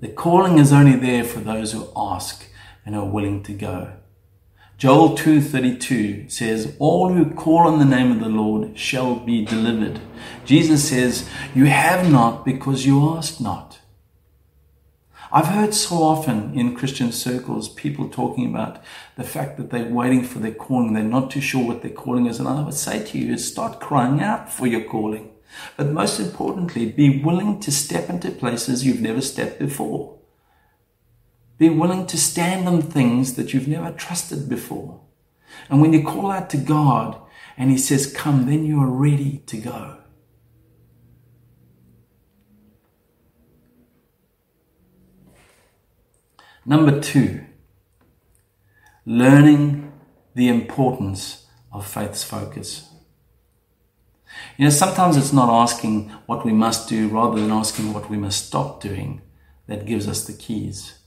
The 0.00 0.08
calling 0.08 0.58
is 0.58 0.72
only 0.72 0.96
there 0.96 1.24
for 1.24 1.40
those 1.40 1.72
who 1.72 1.88
ask 1.96 2.46
and 2.84 2.94
are 2.94 3.08
willing 3.08 3.42
to 3.44 3.54
go. 3.54 3.94
Joel 4.84 5.16
2:32 5.16 6.28
says, 6.28 6.74
"All 6.78 7.08
who 7.08 7.24
call 7.30 7.60
on 7.60 7.78
the 7.78 7.86
name 7.86 8.12
of 8.12 8.20
the 8.20 8.28
Lord 8.28 8.78
shall 8.78 9.14
be 9.14 9.42
delivered." 9.42 9.98
Jesus 10.44 10.90
says, 10.90 11.24
"You 11.54 11.64
have 11.64 12.12
not 12.12 12.44
because 12.44 12.84
you 12.84 13.16
ask 13.16 13.40
not." 13.40 13.78
I've 15.32 15.46
heard 15.46 15.72
so 15.72 16.02
often 16.02 16.52
in 16.54 16.74
Christian 16.74 17.12
circles 17.12 17.70
people 17.70 18.08
talking 18.08 18.44
about 18.44 18.76
the 19.16 19.24
fact 19.24 19.56
that 19.56 19.70
they're 19.70 19.90
waiting 19.90 20.22
for 20.22 20.38
their 20.38 20.52
calling, 20.52 20.92
they're 20.92 21.02
not 21.02 21.30
too 21.30 21.40
sure 21.40 21.64
what 21.64 21.80
their 21.80 21.90
calling 21.90 22.26
is, 22.26 22.38
and 22.38 22.46
I 22.46 22.60
would 22.60 22.74
say 22.74 23.02
to 23.02 23.16
you 23.18 23.32
is 23.32 23.48
start 23.50 23.80
crying 23.80 24.20
out 24.20 24.52
for 24.52 24.66
your 24.66 24.82
calling. 24.82 25.30
But 25.78 25.92
most 25.92 26.20
importantly, 26.20 26.92
be 26.92 27.22
willing 27.22 27.58
to 27.60 27.72
step 27.72 28.10
into 28.10 28.30
places 28.30 28.84
you've 28.84 29.00
never 29.00 29.22
stepped 29.22 29.58
before. 29.58 30.16
Be 31.58 31.68
willing 31.68 32.06
to 32.08 32.18
stand 32.18 32.66
on 32.66 32.82
things 32.82 33.34
that 33.34 33.54
you've 33.54 33.68
never 33.68 33.92
trusted 33.92 34.48
before. 34.48 35.00
And 35.68 35.80
when 35.80 35.92
you 35.92 36.02
call 36.02 36.30
out 36.30 36.50
to 36.50 36.56
God 36.56 37.20
and 37.56 37.70
He 37.70 37.78
says, 37.78 38.12
Come, 38.12 38.46
then 38.46 38.64
you 38.64 38.80
are 38.80 38.90
ready 38.90 39.38
to 39.46 39.56
go. 39.58 39.98
Number 46.66 46.98
two, 46.98 47.44
learning 49.04 49.92
the 50.34 50.48
importance 50.48 51.46
of 51.70 51.86
faith's 51.86 52.24
focus. 52.24 52.88
You 54.56 54.64
know, 54.64 54.70
sometimes 54.70 55.16
it's 55.16 55.32
not 55.32 55.50
asking 55.50 56.08
what 56.26 56.44
we 56.44 56.52
must 56.52 56.88
do 56.88 57.08
rather 57.08 57.40
than 57.40 57.50
asking 57.50 57.92
what 57.92 58.08
we 58.08 58.16
must 58.16 58.46
stop 58.46 58.80
doing 58.80 59.20
that 59.66 59.86
gives 59.86 60.08
us 60.08 60.24
the 60.24 60.32
keys. 60.32 60.98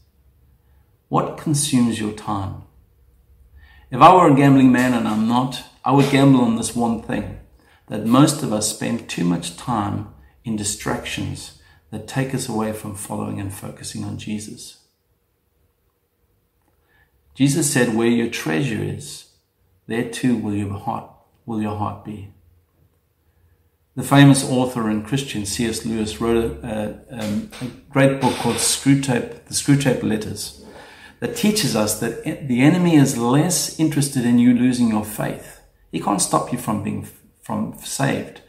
What 1.09 1.37
consumes 1.37 1.99
your 1.99 2.13
time? 2.13 2.63
If 3.89 4.01
I 4.01 4.13
were 4.13 4.29
a 4.29 4.35
gambling 4.35 4.71
man 4.71 4.93
and 4.93 5.07
I'm 5.07 5.27
not, 5.27 5.63
I 5.85 5.91
would 5.91 6.11
gamble 6.11 6.41
on 6.41 6.57
this 6.57 6.75
one 6.75 7.01
thing 7.01 7.39
that 7.87 8.05
most 8.05 8.43
of 8.43 8.51
us 8.51 8.69
spend 8.69 9.07
too 9.07 9.23
much 9.23 9.55
time 9.55 10.09
in 10.43 10.57
distractions 10.57 11.61
that 11.91 12.07
take 12.07 12.33
us 12.33 12.49
away 12.49 12.73
from 12.73 12.95
following 12.95 13.39
and 13.39 13.53
focusing 13.53 14.03
on 14.03 14.17
Jesus. 14.17 14.79
Jesus 17.33 17.71
said, 17.71 17.95
Where 17.95 18.07
your 18.07 18.29
treasure 18.29 18.83
is, 18.83 19.29
there 19.87 20.09
too 20.09 20.35
will 20.35 20.53
your 20.53 20.73
heart, 20.73 21.09
will 21.45 21.61
your 21.61 21.77
heart 21.77 22.03
be. 22.03 22.33
The 23.95 24.03
famous 24.03 24.43
author 24.43 24.89
and 24.89 25.05
Christian 25.05 25.45
C.S. 25.45 25.85
Lewis 25.85 26.19
wrote 26.19 26.63
a, 26.63 26.99
a, 27.09 27.19
um, 27.19 27.49
a 27.61 27.65
great 27.89 28.19
book 28.19 28.33
called 28.35 28.57
Screwtape, 28.57 29.45
The 29.45 29.53
Screwtape 29.53 30.03
Letters 30.03 30.65
that 31.19 31.35
teaches 31.35 31.75
us 31.75 31.99
that 31.99 32.23
the 32.47 32.61
enemy 32.61 32.95
is 32.95 33.17
less 33.17 33.79
interested 33.79 34.25
in 34.25 34.39
you 34.39 34.53
losing 34.53 34.89
your 34.89 35.05
faith. 35.05 35.61
He 35.91 35.99
can't 35.99 36.21
stop 36.21 36.51
you 36.51 36.57
from 36.57 36.83
being 36.83 37.07
from 37.41 37.77
saved, 37.79 38.41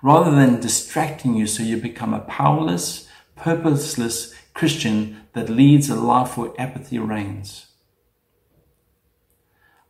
rather 0.00 0.30
than 0.30 0.60
distracting 0.60 1.34
you 1.34 1.46
so 1.46 1.62
you 1.62 1.76
become 1.76 2.14
a 2.14 2.20
powerless, 2.20 3.08
purposeless 3.34 4.34
Christian 4.54 5.22
that 5.32 5.48
leads 5.48 5.90
a 5.90 5.96
life 5.96 6.36
where 6.36 6.52
apathy 6.58 6.98
reigns. 6.98 7.66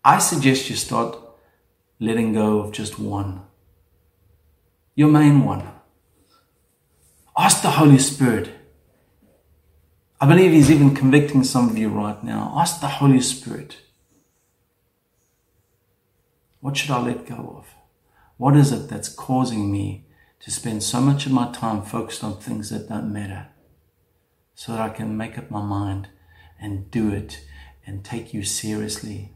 I 0.03 0.19
suggest 0.19 0.71
you 0.71 0.76
start 0.76 1.19
letting 2.00 2.33
go 2.33 2.61
of 2.61 2.73
just 2.73 2.99
one. 2.99 3.43
Your 4.95 5.09
main 5.09 5.45
one. 5.45 5.69
Ask 7.37 7.62
the 7.62 7.73
Holy 7.73 7.99
Spirit 7.99 8.53
I 10.21 10.26
believe 10.26 10.52
He's 10.52 10.71
even 10.71 10.94
convicting 10.94 11.44
some 11.44 11.68
of 11.68 11.76
you 11.76 11.88
right 11.88 12.23
now. 12.23 12.54
Ask 12.56 12.80
the 12.80 12.88
Holy 12.88 13.21
Spirit. 13.21 13.78
What 16.61 16.76
should 16.76 16.90
I 16.90 17.00
let 17.00 17.26
go 17.26 17.56
of? 17.59 17.75
What 18.37 18.56
is 18.56 18.73
it 18.73 18.88
that's 18.88 19.09
causing 19.09 19.71
me 19.71 20.06
to 20.40 20.50
spend 20.50 20.83
so 20.83 21.00
much 21.00 21.26
of 21.26 21.33
my 21.33 21.52
time 21.52 21.83
focused 21.83 22.25
on 22.25 22.38
things 22.38 22.71
that 22.71 22.88
don't 22.88 23.12
matter? 23.12 23.49
So 24.54 24.73
that 24.73 24.80
I 24.80 24.88
can 24.88 25.16
make 25.16 25.37
up 25.37 25.50
my 25.50 25.62
mind 25.62 26.09
and 26.61 26.90
do 26.90 27.11
it 27.11 27.44
and 27.87 28.04
take 28.04 28.33
you 28.33 28.42
seriously. 28.42 29.33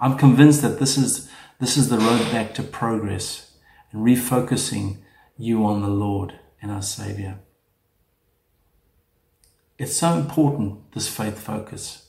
I'm 0.00 0.18
convinced 0.18 0.60
that 0.62 0.78
this 0.78 0.98
is, 0.98 1.30
this 1.60 1.76
is 1.76 1.88
the 1.88 1.98
road 1.98 2.30
back 2.30 2.52
to 2.54 2.62
progress 2.62 3.52
and 3.90 4.04
refocusing 4.04 4.98
you 5.38 5.64
on 5.64 5.80
the 5.80 5.88
Lord 5.88 6.38
and 6.60 6.70
our 6.70 6.82
Savior. 6.82 7.38
It's 9.78 9.96
so 9.96 10.14
important, 10.14 10.92
this 10.92 11.08
faith 11.08 11.38
focus. 11.38 12.08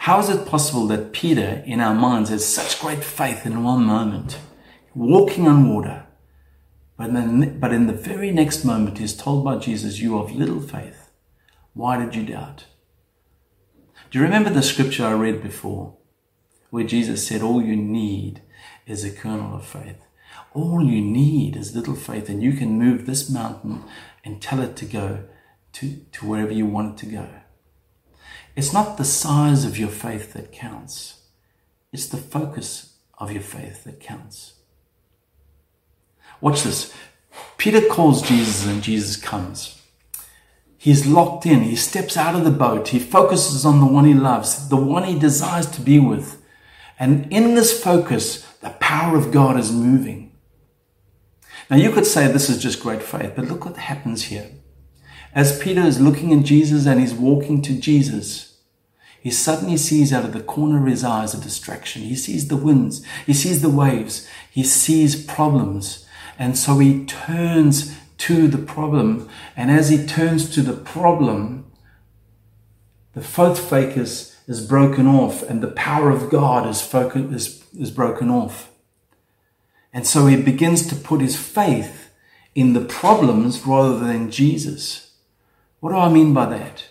How 0.00 0.20
is 0.20 0.30
it 0.30 0.46
possible 0.46 0.86
that 0.86 1.12
Peter, 1.12 1.62
in 1.66 1.80
our 1.80 1.94
minds, 1.94 2.30
has 2.30 2.46
such 2.46 2.80
great 2.80 3.04
faith 3.04 3.44
in 3.44 3.62
one 3.62 3.84
moment, 3.84 4.38
walking 4.94 5.46
on 5.46 5.68
water, 5.68 6.06
but, 6.96 7.12
then, 7.12 7.58
but 7.58 7.72
in 7.72 7.88
the 7.88 7.92
very 7.92 8.30
next 8.30 8.64
moment 8.64 8.98
he's 8.98 9.16
told 9.16 9.44
by 9.44 9.56
Jesus, 9.56 9.98
You 9.98 10.18
have 10.18 10.34
little 10.34 10.60
faith. 10.60 11.10
Why 11.74 12.02
did 12.02 12.14
you 12.14 12.24
doubt? 12.24 12.66
Do 14.10 14.18
you 14.18 14.24
remember 14.24 14.50
the 14.50 14.62
scripture 14.62 15.06
I 15.06 15.12
read 15.12 15.42
before, 15.42 15.96
where 16.70 16.84
Jesus 16.84 17.26
said, 17.26 17.42
All 17.42 17.62
you 17.62 17.76
need 17.76 18.42
is 18.86 19.04
a 19.04 19.10
kernel 19.10 19.56
of 19.56 19.66
faith? 19.66 20.06
All 20.54 20.82
you 20.82 21.00
need 21.02 21.56
is 21.56 21.76
little 21.76 21.94
faith, 21.96 22.28
and 22.28 22.42
you 22.42 22.52
can 22.52 22.78
move 22.78 23.04
this 23.04 23.28
mountain 23.28 23.84
and 24.24 24.40
tell 24.40 24.60
it 24.60 24.76
to 24.76 24.84
go 24.86 25.24
to, 25.72 26.04
to 26.12 26.26
wherever 26.26 26.52
you 26.52 26.66
want 26.66 26.94
it 26.94 27.04
to 27.04 27.12
go. 27.12 27.28
It's 28.54 28.72
not 28.72 28.96
the 28.96 29.04
size 29.04 29.64
of 29.64 29.78
your 29.78 29.88
faith 29.88 30.34
that 30.34 30.52
counts, 30.52 31.22
it's 31.92 32.06
the 32.06 32.16
focus 32.16 32.94
of 33.18 33.32
your 33.32 33.42
faith 33.42 33.84
that 33.84 34.00
counts. 34.00 34.54
Watch 36.40 36.62
this. 36.62 36.92
Peter 37.56 37.80
calls 37.80 38.20
Jesus 38.22 38.66
and 38.66 38.82
Jesus 38.82 39.16
comes. 39.16 39.80
He's 40.76 41.06
locked 41.06 41.46
in. 41.46 41.62
He 41.62 41.76
steps 41.76 42.16
out 42.16 42.34
of 42.34 42.44
the 42.44 42.50
boat. 42.50 42.88
He 42.88 42.98
focuses 42.98 43.64
on 43.64 43.78
the 43.78 43.86
one 43.86 44.04
he 44.04 44.14
loves, 44.14 44.68
the 44.68 44.76
one 44.76 45.04
he 45.04 45.16
desires 45.16 45.66
to 45.66 45.80
be 45.80 46.00
with. 46.00 46.42
And 46.98 47.32
in 47.32 47.54
this 47.54 47.82
focus, 47.82 48.44
the 48.60 48.70
power 48.70 49.16
of 49.16 49.30
God 49.30 49.56
is 49.58 49.70
moving. 49.70 50.32
Now, 51.70 51.76
you 51.76 51.92
could 51.92 52.06
say 52.06 52.26
this 52.26 52.50
is 52.50 52.60
just 52.60 52.82
great 52.82 53.02
faith, 53.02 53.34
but 53.36 53.46
look 53.46 53.64
what 53.64 53.76
happens 53.76 54.24
here. 54.24 54.50
As 55.34 55.58
Peter 55.58 55.80
is 55.80 56.00
looking 56.00 56.32
at 56.32 56.44
Jesus 56.44 56.86
and 56.86 57.00
he's 57.00 57.14
walking 57.14 57.62
to 57.62 57.78
Jesus, 57.78 58.58
he 59.20 59.30
suddenly 59.30 59.76
sees 59.76 60.12
out 60.12 60.24
of 60.24 60.32
the 60.32 60.42
corner 60.42 60.80
of 60.80 60.86
his 60.86 61.04
eyes 61.04 61.32
a 61.32 61.40
distraction. 61.40 62.02
He 62.02 62.16
sees 62.16 62.48
the 62.48 62.56
winds, 62.56 63.04
he 63.24 63.32
sees 63.32 63.62
the 63.62 63.70
waves, 63.70 64.28
he 64.50 64.64
sees 64.64 65.24
problems. 65.24 66.06
And 66.38 66.58
so 66.58 66.78
he 66.78 67.04
turns 67.04 67.96
to 68.18 68.48
the 68.48 68.58
problem. 68.58 69.28
And 69.56 69.70
as 69.70 69.90
he 69.90 70.04
turns 70.04 70.50
to 70.54 70.62
the 70.62 70.72
problem, 70.72 71.70
the 73.14 73.22
faith 73.22 73.58
focus 73.58 74.36
is 74.48 74.66
broken 74.66 75.06
off 75.06 75.42
and 75.42 75.62
the 75.62 75.70
power 75.70 76.10
of 76.10 76.30
God 76.30 76.68
is, 76.68 76.92
is, 76.92 77.64
is 77.78 77.90
broken 77.90 78.28
off. 78.28 78.70
And 79.92 80.06
so 80.06 80.26
he 80.26 80.36
begins 80.36 80.86
to 80.88 80.96
put 80.96 81.20
his 81.20 81.36
faith 81.36 82.10
in 82.54 82.72
the 82.72 82.80
problems 82.80 83.64
rather 83.66 83.98
than 83.98 84.30
Jesus. 84.30 85.11
What 85.82 85.90
do 85.90 85.96
I 85.96 86.08
mean 86.08 86.32
by 86.32 86.46
that? 86.46 86.84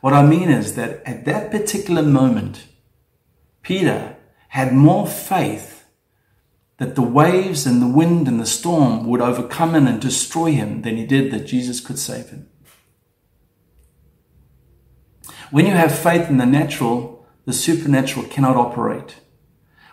What 0.00 0.12
I 0.12 0.26
mean 0.26 0.50
is 0.50 0.74
that 0.74 1.00
at 1.06 1.24
that 1.26 1.52
particular 1.52 2.02
moment, 2.02 2.64
Peter 3.62 4.16
had 4.48 4.74
more 4.74 5.06
faith 5.06 5.84
that 6.78 6.96
the 6.96 7.02
waves 7.02 7.66
and 7.66 7.80
the 7.80 7.86
wind 7.86 8.26
and 8.26 8.40
the 8.40 8.44
storm 8.46 9.06
would 9.06 9.20
overcome 9.20 9.76
him 9.76 9.86
and 9.86 10.00
destroy 10.00 10.50
him 10.50 10.82
than 10.82 10.96
he 10.96 11.06
did 11.06 11.30
that 11.30 11.46
Jesus 11.46 11.78
could 11.80 12.00
save 12.00 12.30
him. 12.30 12.48
When 15.52 15.64
you 15.64 15.74
have 15.74 15.96
faith 15.96 16.28
in 16.28 16.38
the 16.38 16.44
natural, 16.44 17.24
the 17.44 17.52
supernatural 17.52 18.26
cannot 18.26 18.56
operate. 18.56 19.20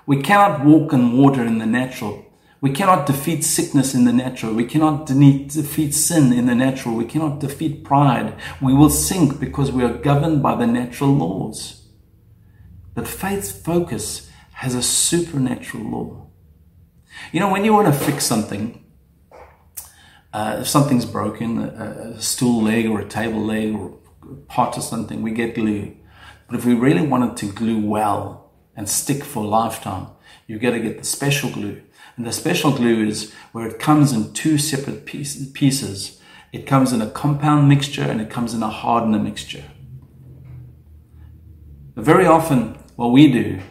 We 0.07 0.23
cannot 0.23 0.65
walk 0.65 0.91
in 0.91 1.15
water 1.15 1.45
in 1.45 1.59
the 1.59 1.67
natural 1.67 2.25
we 2.61 2.71
cannot 2.71 3.05
defeat 3.05 3.43
sickness 3.43 3.95
in 3.95 4.03
the 4.03 4.11
natural. 4.11 4.53
We 4.53 4.65
cannot 4.65 5.05
defeat 5.05 5.93
sin 5.93 6.33
in 6.33 6.47
the 6.47 6.55
natural. 6.55 6.95
We 6.95 7.05
cannot 7.05 7.39
defeat 7.39 7.85
pride. 7.85 8.35
We 8.61 8.73
will 8.73 8.89
sink 8.89 9.39
because 9.39 9.71
we 9.71 9.83
are 9.83 9.93
governed 9.93 10.43
by 10.43 10.55
the 10.55 10.67
natural 10.67 11.11
laws. 11.11 11.87
But 12.93 13.07
faith's 13.07 13.51
focus 13.51 14.29
has 14.53 14.75
a 14.75 14.83
supernatural 14.83 15.89
law. 15.89 16.27
You 17.31 17.39
know, 17.39 17.49
when 17.49 17.63
you 17.63 17.73
want 17.73 17.87
to 17.87 17.93
fix 17.93 18.25
something, 18.25 18.83
uh, 20.33 20.57
if 20.59 20.67
something's 20.67 21.05
broken, 21.05 21.59
a, 21.59 22.13
a, 22.15 22.21
stool 22.21 22.61
leg 22.61 22.87
or 22.87 22.99
a 22.99 23.07
table 23.07 23.43
leg 23.43 23.73
or 23.73 23.97
a 24.21 24.35
part 24.47 24.77
of 24.77 24.83
something, 24.83 25.21
we 25.21 25.31
get 25.31 25.55
glue. 25.55 25.95
But 26.47 26.57
if 26.57 26.65
we 26.65 26.73
really 26.73 27.05
want 27.05 27.31
it 27.31 27.37
to 27.37 27.53
glue 27.53 27.79
well 27.79 28.51
and 28.75 28.87
stick 28.89 29.23
for 29.23 29.43
a 29.43 29.47
lifetime, 29.47 30.07
you've 30.45 30.61
got 30.61 30.71
to 30.71 30.79
get 30.79 30.99
the 30.99 31.05
special 31.05 31.49
glue. 31.49 31.81
And 32.19 32.27
the 32.27 32.33
special 32.33 32.73
glue 32.73 33.07
is 33.07 33.33
where 33.53 33.65
it 33.65 33.79
comes 33.79 34.11
in 34.11 34.33
two 34.33 34.57
separate 34.57 35.05
pieces. 35.05 36.19
It 36.51 36.67
comes 36.67 36.91
in 36.91 37.01
a 37.01 37.09
compound 37.09 37.69
mixture 37.69 38.03
and 38.03 38.19
it 38.19 38.29
comes 38.29 38.53
in 38.53 38.61
a 38.61 38.67
hardener 38.67 39.19
mixture. 39.19 39.63
Very 41.95 42.25
often, 42.25 42.77
what 42.97 43.13
we 43.13 43.31
do 43.31 43.61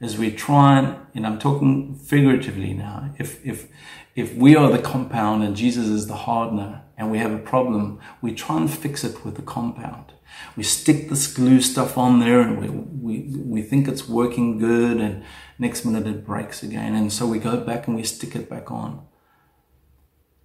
is 0.00 0.16
we 0.16 0.30
try 0.30 0.78
and, 0.78 0.96
and 1.12 1.26
I'm 1.26 1.40
talking 1.40 1.96
figuratively 1.96 2.72
now, 2.72 3.12
if, 3.18 3.44
if, 3.44 3.66
if 4.14 4.32
we 4.32 4.54
are 4.54 4.70
the 4.70 4.78
compound 4.78 5.42
and 5.42 5.56
Jesus 5.56 5.88
is 5.88 6.06
the 6.06 6.14
hardener 6.14 6.82
and 6.96 7.10
we 7.10 7.18
have 7.18 7.32
a 7.32 7.38
problem, 7.38 7.98
we 8.22 8.32
try 8.32 8.58
and 8.58 8.70
fix 8.70 9.02
it 9.02 9.24
with 9.24 9.34
the 9.34 9.42
compound. 9.42 10.12
We 10.56 10.62
stick 10.62 11.08
this 11.08 11.26
glue 11.26 11.60
stuff 11.60 11.96
on 11.96 12.20
there 12.20 12.40
and 12.40 12.60
we, 12.60 12.68
we, 12.68 13.36
we 13.36 13.62
think 13.62 13.88
it's 13.88 14.08
working 14.08 14.58
good 14.58 14.98
and 14.98 15.24
next 15.58 15.84
minute 15.84 16.06
it 16.06 16.26
breaks 16.26 16.62
again. 16.62 16.94
And 16.94 17.12
so 17.12 17.26
we 17.26 17.38
go 17.38 17.58
back 17.58 17.86
and 17.86 17.96
we 17.96 18.02
stick 18.02 18.34
it 18.34 18.48
back 18.48 18.70
on. 18.70 19.06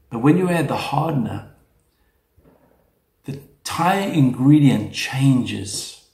But 0.09 0.19
when 0.19 0.37
you 0.37 0.49
add 0.49 0.67
the 0.67 0.77
hardener, 0.77 1.55
the 3.25 3.33
entire 3.33 4.09
ingredient 4.09 4.93
changes. 4.93 6.07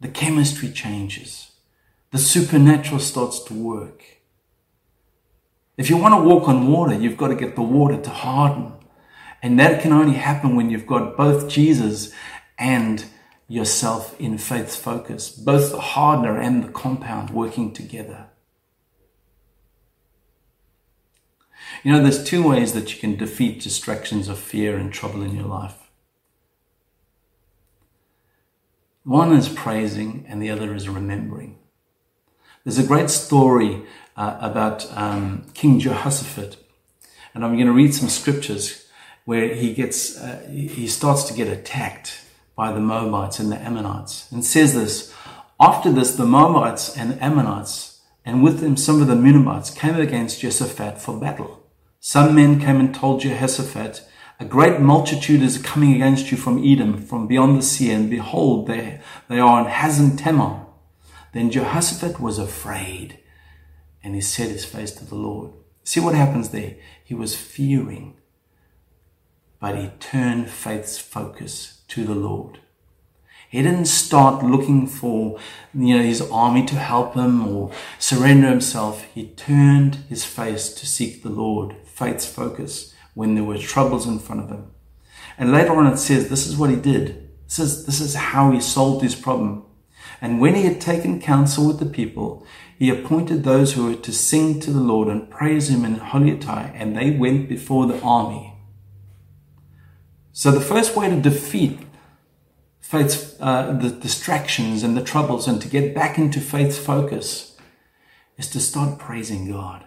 The 0.00 0.08
chemistry 0.08 0.70
changes. 0.70 1.52
The 2.10 2.18
supernatural 2.18 3.00
starts 3.00 3.42
to 3.44 3.54
work. 3.54 4.02
If 5.76 5.88
you 5.88 5.96
want 5.96 6.14
to 6.14 6.28
walk 6.28 6.48
on 6.48 6.66
water, 6.66 6.94
you've 6.94 7.16
got 7.16 7.28
to 7.28 7.34
get 7.34 7.54
the 7.54 7.62
water 7.62 8.00
to 8.00 8.10
harden. 8.10 8.72
And 9.42 9.58
that 9.58 9.82
can 9.82 9.92
only 9.92 10.14
happen 10.14 10.54
when 10.54 10.70
you've 10.70 10.86
got 10.86 11.16
both 11.16 11.48
Jesus 11.48 12.12
and 12.58 13.04
yourself 13.52 14.18
in 14.18 14.38
faith's 14.38 14.76
focus, 14.76 15.28
both 15.28 15.72
the 15.72 15.80
hardener 15.80 16.40
and 16.40 16.64
the 16.64 16.72
compound 16.72 17.28
working 17.28 17.70
together. 17.70 18.28
You 21.82 21.92
know, 21.92 22.02
there's 22.02 22.24
two 22.24 22.48
ways 22.48 22.72
that 22.72 22.94
you 22.94 22.98
can 22.98 23.16
defeat 23.16 23.60
distractions 23.60 24.28
of 24.28 24.38
fear 24.38 24.78
and 24.78 24.90
trouble 24.90 25.22
in 25.22 25.36
your 25.36 25.44
life. 25.44 25.90
One 29.04 29.34
is 29.34 29.50
praising 29.50 30.24
and 30.26 30.40
the 30.40 30.48
other 30.48 30.74
is 30.74 30.88
remembering. 30.88 31.58
There's 32.64 32.78
a 32.78 32.86
great 32.86 33.10
story 33.10 33.82
uh, 34.16 34.38
about 34.40 34.90
um, 34.96 35.44
King 35.52 35.78
Jehoshaphat, 35.78 36.56
and 37.34 37.44
I'm 37.44 37.56
going 37.56 37.66
to 37.66 37.72
read 37.72 37.92
some 37.92 38.08
scriptures 38.08 38.88
where 39.26 39.54
he 39.54 39.74
gets 39.74 40.16
uh, 40.16 40.48
he 40.48 40.86
starts 40.86 41.24
to 41.24 41.34
get 41.34 41.48
attacked 41.48 42.21
by 42.54 42.72
the 42.72 42.80
Moabites 42.80 43.38
and 43.38 43.50
the 43.50 43.56
Ammonites, 43.56 44.30
and 44.30 44.44
says 44.44 44.74
this: 44.74 45.12
After 45.58 45.90
this, 45.90 46.14
the 46.14 46.26
Moabites 46.26 46.96
and 46.96 47.12
the 47.12 47.24
Ammonites, 47.24 48.00
and 48.24 48.42
with 48.42 48.60
them 48.60 48.76
some 48.76 49.00
of 49.00 49.08
the 49.08 49.14
Ninevites, 49.14 49.70
came 49.70 49.96
against 49.96 50.40
Jehoshaphat 50.40 51.00
for 51.00 51.18
battle. 51.18 51.62
Some 52.00 52.34
men 52.34 52.60
came 52.60 52.80
and 52.80 52.94
told 52.94 53.20
Jehoshaphat, 53.20 54.04
A 54.40 54.44
great 54.44 54.80
multitude 54.80 55.40
is 55.40 55.58
coming 55.58 55.94
against 55.94 56.32
you 56.32 56.36
from 56.36 56.64
Edom, 56.64 56.98
from 56.98 57.28
beyond 57.28 57.58
the 57.58 57.62
sea, 57.62 57.92
and 57.92 58.10
behold, 58.10 58.66
they, 58.66 59.00
they 59.28 59.38
are 59.38 59.60
in 59.60 59.70
Hazazon 59.70 60.18
Tamar. 60.18 60.66
Then 61.32 61.50
Jehoshaphat 61.50 62.20
was 62.20 62.38
afraid, 62.38 63.20
and 64.02 64.16
he 64.16 64.20
set 64.20 64.50
his 64.50 64.64
face 64.64 64.90
to 64.92 65.04
the 65.04 65.14
Lord. 65.14 65.52
See 65.84 66.00
what 66.00 66.14
happens 66.14 66.50
there? 66.50 66.76
He 67.04 67.14
was 67.14 67.36
fearing, 67.36 68.16
but 69.60 69.78
he 69.78 69.90
turned 70.00 70.50
faith's 70.50 70.98
focus 70.98 71.81
to 71.92 72.04
the 72.04 72.14
Lord. 72.14 72.58
He 73.50 73.62
didn't 73.62 73.84
start 73.84 74.42
looking 74.42 74.86
for, 74.86 75.38
you 75.74 75.98
know, 75.98 76.02
his 76.02 76.22
army 76.22 76.64
to 76.66 76.76
help 76.76 77.14
him 77.14 77.46
or 77.46 77.70
surrender 77.98 78.48
himself. 78.48 79.04
He 79.14 79.26
turned 79.28 79.96
his 80.08 80.24
face 80.24 80.72
to 80.72 80.86
seek 80.86 81.22
the 81.22 81.28
Lord, 81.28 81.76
faith's 81.84 82.26
focus, 82.26 82.94
when 83.12 83.34
there 83.34 83.44
were 83.44 83.58
troubles 83.58 84.06
in 84.06 84.18
front 84.18 84.42
of 84.42 84.48
him. 84.48 84.70
And 85.36 85.52
later 85.52 85.74
on 85.74 85.86
it 85.92 85.98
says, 85.98 86.30
this 86.30 86.46
is 86.46 86.56
what 86.56 86.70
he 86.70 86.76
did. 86.76 87.28
This 87.44 87.58
is, 87.58 87.84
this 87.84 88.00
is 88.00 88.14
how 88.14 88.52
he 88.52 88.60
solved 88.60 89.02
his 89.02 89.14
problem. 89.14 89.66
And 90.22 90.40
when 90.40 90.54
he 90.54 90.62
had 90.62 90.80
taken 90.80 91.20
counsel 91.20 91.66
with 91.66 91.78
the 91.78 91.84
people, 91.84 92.46
he 92.78 92.88
appointed 92.88 93.44
those 93.44 93.74
who 93.74 93.84
were 93.84 93.96
to 93.96 94.12
sing 94.12 94.60
to 94.60 94.70
the 94.70 94.80
Lord 94.80 95.08
and 95.08 95.28
praise 95.28 95.68
him 95.68 95.84
in 95.84 95.96
holy 95.96 96.30
attire, 96.30 96.72
and 96.74 96.96
they 96.96 97.10
went 97.10 97.50
before 97.50 97.86
the 97.86 98.00
army. 98.00 98.51
So 100.32 100.50
the 100.50 100.60
first 100.60 100.96
way 100.96 101.10
to 101.10 101.20
defeat 101.20 101.78
faith's 102.80 103.36
uh, 103.40 103.72
the 103.80 103.90
distractions 103.90 104.82
and 104.82 104.96
the 104.96 105.02
troubles, 105.02 105.46
and 105.46 105.60
to 105.62 105.68
get 105.68 105.94
back 105.94 106.18
into 106.18 106.40
faith's 106.40 106.78
focus, 106.78 107.56
is 108.36 108.48
to 108.50 108.60
start 108.60 108.98
praising 108.98 109.50
God. 109.50 109.84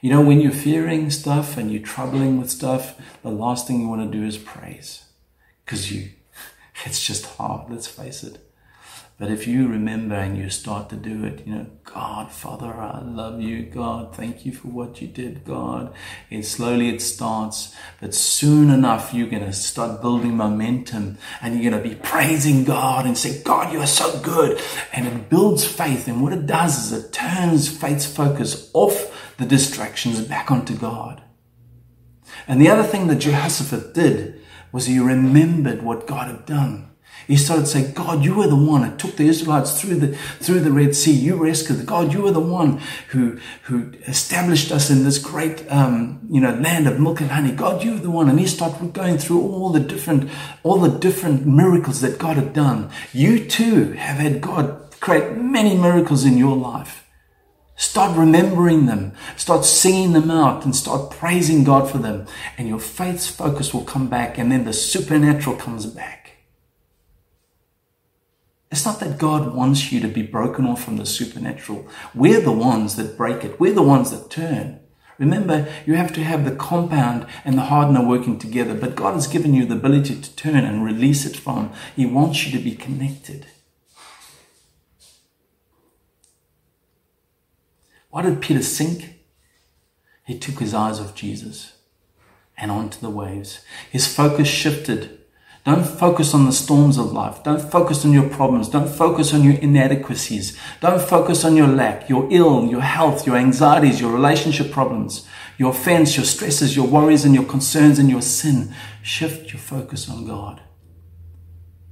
You 0.00 0.10
know, 0.10 0.20
when 0.20 0.40
you're 0.40 0.52
fearing 0.52 1.10
stuff 1.10 1.56
and 1.56 1.72
you're 1.72 1.82
troubling 1.82 2.38
with 2.38 2.50
stuff, 2.50 3.00
the 3.22 3.30
last 3.30 3.66
thing 3.66 3.80
you 3.80 3.88
want 3.88 4.10
to 4.10 4.18
do 4.18 4.24
is 4.24 4.38
praise, 4.38 5.04
because 5.64 5.92
you, 5.92 6.10
it's 6.84 7.04
just 7.04 7.26
hard. 7.26 7.70
Let's 7.70 7.88
face 7.88 8.22
it. 8.22 8.47
But 9.18 9.32
if 9.32 9.48
you 9.48 9.66
remember 9.66 10.14
and 10.14 10.38
you 10.38 10.48
start 10.48 10.90
to 10.90 10.96
do 10.96 11.24
it, 11.24 11.44
you 11.44 11.52
know, 11.52 11.66
God, 11.82 12.30
Father, 12.30 12.72
I 12.72 13.02
love 13.02 13.40
you. 13.40 13.64
God, 13.64 14.14
thank 14.14 14.46
you 14.46 14.52
for 14.52 14.68
what 14.68 15.02
you 15.02 15.08
did, 15.08 15.44
God. 15.44 15.92
And 16.30 16.44
slowly 16.44 16.88
it 16.88 17.02
starts, 17.02 17.74
but 18.00 18.14
soon 18.14 18.70
enough, 18.70 19.12
you're 19.12 19.26
going 19.26 19.44
to 19.44 19.52
start 19.52 20.00
building 20.00 20.36
momentum 20.36 21.18
and 21.42 21.54
you're 21.54 21.68
going 21.68 21.82
to 21.82 21.88
be 21.88 21.96
praising 21.96 22.62
God 22.62 23.06
and 23.06 23.18
say, 23.18 23.42
God, 23.42 23.72
you 23.72 23.80
are 23.80 23.88
so 23.88 24.20
good. 24.20 24.60
And 24.92 25.08
it 25.08 25.28
builds 25.28 25.64
faith. 25.66 26.06
And 26.06 26.22
what 26.22 26.32
it 26.32 26.46
does 26.46 26.92
is 26.92 27.04
it 27.04 27.12
turns 27.12 27.68
faith's 27.68 28.06
focus 28.06 28.70
off 28.72 29.34
the 29.36 29.46
distractions 29.46 30.20
back 30.20 30.52
onto 30.52 30.76
God. 30.76 31.24
And 32.46 32.60
the 32.60 32.68
other 32.68 32.84
thing 32.84 33.08
that 33.08 33.16
Jehoshaphat 33.16 33.94
did 33.94 34.40
was 34.70 34.86
he 34.86 35.00
remembered 35.00 35.82
what 35.82 36.06
God 36.06 36.28
had 36.28 36.46
done. 36.46 36.87
He 37.28 37.36
started 37.36 37.66
saying, 37.66 37.92
God, 37.92 38.24
you 38.24 38.34
were 38.34 38.46
the 38.46 38.56
one 38.56 38.80
that 38.80 38.98
took 38.98 39.16
the 39.16 39.28
Israelites 39.28 39.78
through 39.78 39.96
the, 39.96 40.16
through 40.16 40.60
the 40.60 40.72
Red 40.72 40.96
Sea. 40.96 41.12
You 41.12 41.36
rescued. 41.36 41.84
God, 41.84 42.10
you 42.10 42.22
were 42.22 42.30
the 42.30 42.40
one 42.40 42.80
who, 43.10 43.38
who 43.64 43.92
established 44.06 44.72
us 44.72 44.88
in 44.88 45.04
this 45.04 45.18
great, 45.18 45.70
um, 45.70 46.20
you 46.30 46.40
know, 46.40 46.54
land 46.54 46.88
of 46.88 46.98
milk 46.98 47.20
and 47.20 47.30
honey. 47.30 47.52
God, 47.52 47.84
you 47.84 47.92
were 47.92 47.98
the 47.98 48.10
one. 48.10 48.30
And 48.30 48.40
he 48.40 48.46
started 48.46 48.94
going 48.94 49.18
through 49.18 49.42
all 49.42 49.68
the 49.68 49.78
different, 49.78 50.30
all 50.62 50.78
the 50.78 50.98
different 50.98 51.46
miracles 51.46 52.00
that 52.00 52.18
God 52.18 52.36
had 52.36 52.54
done. 52.54 52.90
You 53.12 53.46
too 53.46 53.92
have 53.92 54.16
had 54.16 54.40
God 54.40 54.90
create 55.00 55.36
many 55.36 55.76
miracles 55.76 56.24
in 56.24 56.38
your 56.38 56.56
life. 56.56 57.04
Start 57.76 58.16
remembering 58.16 58.86
them. 58.86 59.12
Start 59.36 59.66
singing 59.66 60.14
them 60.14 60.30
out 60.30 60.64
and 60.64 60.74
start 60.74 61.10
praising 61.10 61.62
God 61.62 61.90
for 61.90 61.98
them. 61.98 62.26
And 62.56 62.68
your 62.68 62.80
faith's 62.80 63.28
focus 63.28 63.74
will 63.74 63.84
come 63.84 64.08
back 64.08 64.38
and 64.38 64.50
then 64.50 64.64
the 64.64 64.72
supernatural 64.72 65.56
comes 65.56 65.84
back. 65.84 66.17
It's 68.70 68.84
not 68.84 69.00
that 69.00 69.18
God 69.18 69.54
wants 69.54 69.90
you 69.90 70.00
to 70.00 70.08
be 70.08 70.22
broken 70.22 70.66
off 70.66 70.84
from 70.84 70.98
the 70.98 71.06
supernatural. 71.06 71.88
We're 72.14 72.40
the 72.40 72.52
ones 72.52 72.96
that 72.96 73.16
break 73.16 73.44
it. 73.44 73.58
We're 73.58 73.72
the 73.72 73.82
ones 73.82 74.10
that 74.10 74.30
turn. 74.30 74.80
Remember, 75.18 75.66
you 75.84 75.94
have 75.94 76.12
to 76.12 76.22
have 76.22 76.44
the 76.44 76.54
compound 76.54 77.26
and 77.44 77.56
the 77.56 77.62
hardener 77.62 78.06
working 78.06 78.38
together, 78.38 78.74
but 78.74 78.94
God 78.94 79.14
has 79.14 79.26
given 79.26 79.52
you 79.52 79.64
the 79.64 79.74
ability 79.74 80.20
to 80.20 80.36
turn 80.36 80.64
and 80.64 80.84
release 80.84 81.26
it 81.26 81.36
from. 81.36 81.72
He 81.96 82.06
wants 82.06 82.46
you 82.46 82.56
to 82.56 82.62
be 82.62 82.76
connected. 82.76 83.46
Why 88.10 88.22
did 88.22 88.40
Peter 88.40 88.62
sink? 88.62 89.14
He 90.24 90.38
took 90.38 90.60
his 90.60 90.74
eyes 90.74 91.00
off 91.00 91.14
Jesus 91.14 91.72
and 92.56 92.70
onto 92.70 93.00
the 93.00 93.10
waves. 93.10 93.62
His 93.90 94.12
focus 94.12 94.46
shifted 94.46 95.17
don't 95.68 95.84
focus 95.84 96.32
on 96.32 96.46
the 96.46 96.52
storms 96.52 96.96
of 96.96 97.12
life. 97.12 97.42
Don't 97.42 97.60
focus 97.60 98.02
on 98.02 98.10
your 98.14 98.26
problems. 98.26 98.70
Don't 98.70 98.88
focus 98.88 99.34
on 99.34 99.44
your 99.44 99.52
inadequacies. 99.52 100.58
Don't 100.80 100.98
focus 100.98 101.44
on 101.44 101.56
your 101.56 101.66
lack, 101.66 102.08
your 102.08 102.26
ill, 102.30 102.64
your 102.64 102.80
health, 102.80 103.26
your 103.26 103.36
anxieties, 103.36 104.00
your 104.00 104.10
relationship 104.10 104.72
problems, 104.72 105.28
your 105.58 105.72
offense, 105.72 106.16
your 106.16 106.24
stresses, 106.24 106.74
your 106.74 106.86
worries, 106.86 107.26
and 107.26 107.34
your 107.34 107.44
concerns 107.44 107.98
and 107.98 108.08
your 108.08 108.22
sin. 108.22 108.74
Shift 109.02 109.52
your 109.52 109.60
focus 109.60 110.08
on 110.08 110.24
God. 110.24 110.62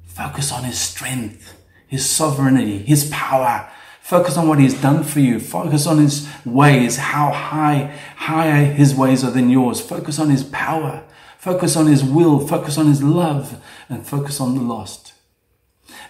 Focus 0.07 0.53
on 0.53 0.65
His 0.65 0.79
strength, 0.79 1.63
His 1.87 2.09
sovereignty, 2.09 2.79
His 2.79 3.11
power. 3.13 3.69
Focus 4.01 4.39
on 4.39 4.49
what 4.49 4.59
He's 4.59 4.81
done 4.81 5.05
for 5.05 5.21
you. 5.21 5.39
Focus 5.39 5.87
on 5.87 5.99
His 5.99 6.27
ways, 6.47 6.97
how 6.97 7.31
high, 7.31 7.95
higher 8.17 8.65
His 8.73 8.95
ways 8.95 9.23
are 9.23 9.31
than 9.31 9.51
yours. 9.51 9.83
Focus 9.83 10.19
on 10.19 10.31
His 10.31 10.45
power. 10.45 11.05
Focus 11.47 11.77
on 11.77 11.87
His 11.87 12.03
will, 12.03 12.45
focus 12.45 12.77
on 12.77 12.89
His 12.89 13.05
love, 13.05 13.63
and 13.89 14.05
focus 14.05 14.41
on 14.41 14.57
the 14.57 14.63
lost. 14.63 15.13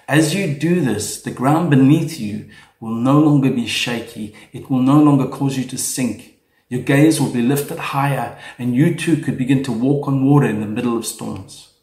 As 0.09 0.35
you 0.35 0.55
do 0.55 0.81
this, 0.81 1.21
the 1.21 1.31
ground 1.31 1.69
beneath 1.69 2.19
you 2.19 2.49
will 2.81 2.95
no 2.95 3.21
longer 3.21 3.51
be 3.51 3.67
shaky. 3.67 4.35
It 4.55 4.71
will 4.71 4.81
no 4.81 4.99
longer 4.99 5.27
cause 5.27 5.59
you 5.59 5.65
to 5.65 5.77
sink. 5.77 6.39
Your 6.71 6.81
gaze 6.81 7.21
will 7.21 7.31
be 7.31 7.43
lifted 7.43 7.79
higher, 7.79 8.39
and 8.57 8.75
you 8.75 8.95
too 8.95 9.19
could 9.19 9.37
begin 9.37 9.63
to 9.65 9.73
walk 9.73 10.09
on 10.09 10.25
water 10.25 10.47
in 10.47 10.61
the 10.61 10.67
middle 10.67 10.97
of 10.97 11.05
storms. 11.05 11.75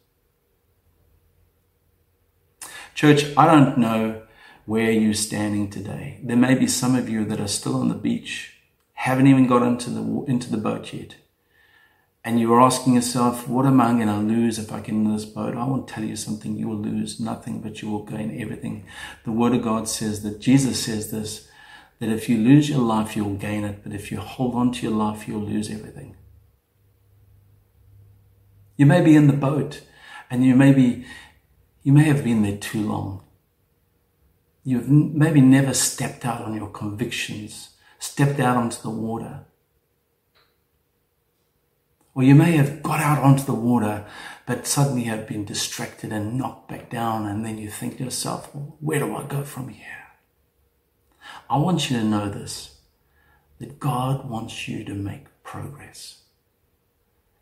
Church, 2.95 3.37
I 3.37 3.45
don't 3.45 3.77
know 3.77 4.23
where 4.65 4.89
you're 4.89 5.13
standing 5.13 5.69
today. 5.69 6.19
There 6.23 6.35
may 6.35 6.55
be 6.55 6.65
some 6.65 6.95
of 6.95 7.07
you 7.07 7.23
that 7.25 7.39
are 7.39 7.47
still 7.47 7.75
on 7.75 7.89
the 7.89 7.93
beach, 7.93 8.57
haven't 8.93 9.27
even 9.27 9.45
got 9.45 9.61
into 9.61 9.91
the, 9.91 10.23
into 10.27 10.49
the 10.49 10.57
boat 10.57 10.91
yet 10.91 11.17
and 12.25 12.39
you're 12.39 12.61
asking 12.61 12.95
yourself, 12.95 13.47
what 13.49 13.65
am 13.65 13.81
I 13.81 13.91
going 13.93 14.07
to 14.07 14.17
lose 14.17 14.57
if 14.57 14.71
I 14.71 14.79
get 14.79 14.89
in 14.89 15.11
this 15.11 15.25
boat? 15.25 15.55
I 15.55 15.65
want 15.65 15.87
to 15.87 15.93
tell 15.93 16.05
you 16.05 16.15
something. 16.15 16.55
You 16.55 16.69
will 16.69 16.77
lose 16.77 17.19
nothing, 17.19 17.59
but 17.59 17.81
you 17.81 17.89
will 17.89 18.03
gain 18.03 18.39
everything. 18.41 18.85
The 19.25 19.33
Word 19.33 19.53
of 19.53 19.61
God 19.61 19.89
says 19.89 20.23
that 20.23 20.39
Jesus 20.39 20.85
says 20.85 21.11
this, 21.11 21.49
that 21.99 22.09
if 22.09 22.29
you 22.29 22.37
lose 22.37 22.69
your 22.69 22.79
life, 22.79 23.17
you'll 23.17 23.35
gain 23.35 23.65
it. 23.65 23.83
But 23.83 23.93
if 23.93 24.09
you 24.11 24.19
hold 24.19 24.55
on 24.55 24.71
to 24.71 24.87
your 24.87 24.95
life, 24.95 25.27
you'll 25.27 25.41
lose 25.41 25.69
everything. 25.69 26.15
You 28.77 28.85
may 28.85 29.01
be 29.01 29.15
in 29.15 29.27
the 29.27 29.33
boat 29.33 29.81
and 30.29 30.45
you 30.45 30.55
may 30.55 30.71
be, 30.71 31.05
you 31.83 31.91
may 31.91 32.03
have 32.03 32.23
been 32.23 32.41
there 32.41 32.57
too 32.57 32.81
long. 32.81 33.23
You've 34.63 34.89
maybe 34.89 35.41
never 35.41 35.73
stepped 35.73 36.25
out 36.25 36.41
on 36.41 36.55
your 36.55 36.69
convictions, 36.69 37.71
stepped 37.99 38.39
out 38.39 38.55
onto 38.55 38.81
the 38.81 38.89
water. 38.89 39.45
Or 42.15 42.23
you 42.23 42.35
may 42.35 42.51
have 42.51 42.83
got 42.83 42.99
out 42.99 43.23
onto 43.23 43.43
the 43.43 43.53
water, 43.53 44.05
but 44.45 44.67
suddenly 44.67 45.03
have 45.03 45.27
been 45.27 45.45
distracted 45.45 46.11
and 46.11 46.37
knocked 46.37 46.69
back 46.69 46.89
down, 46.89 47.25
and 47.25 47.43
then 47.43 47.57
you 47.57 47.69
think 47.69 47.97
to 47.97 48.03
yourself, 48.03 48.53
well, 48.53 48.77
where 48.79 48.99
do 48.99 49.15
I 49.15 49.23
go 49.23 49.43
from 49.43 49.69
here? 49.69 49.87
I 51.49 51.57
want 51.57 51.89
you 51.89 51.97
to 51.97 52.03
know 52.03 52.29
this 52.29 52.77
that 53.59 53.79
God 53.79 54.29
wants 54.29 54.67
you 54.67 54.83
to 54.83 54.93
make 54.93 55.25
progress. 55.43 56.23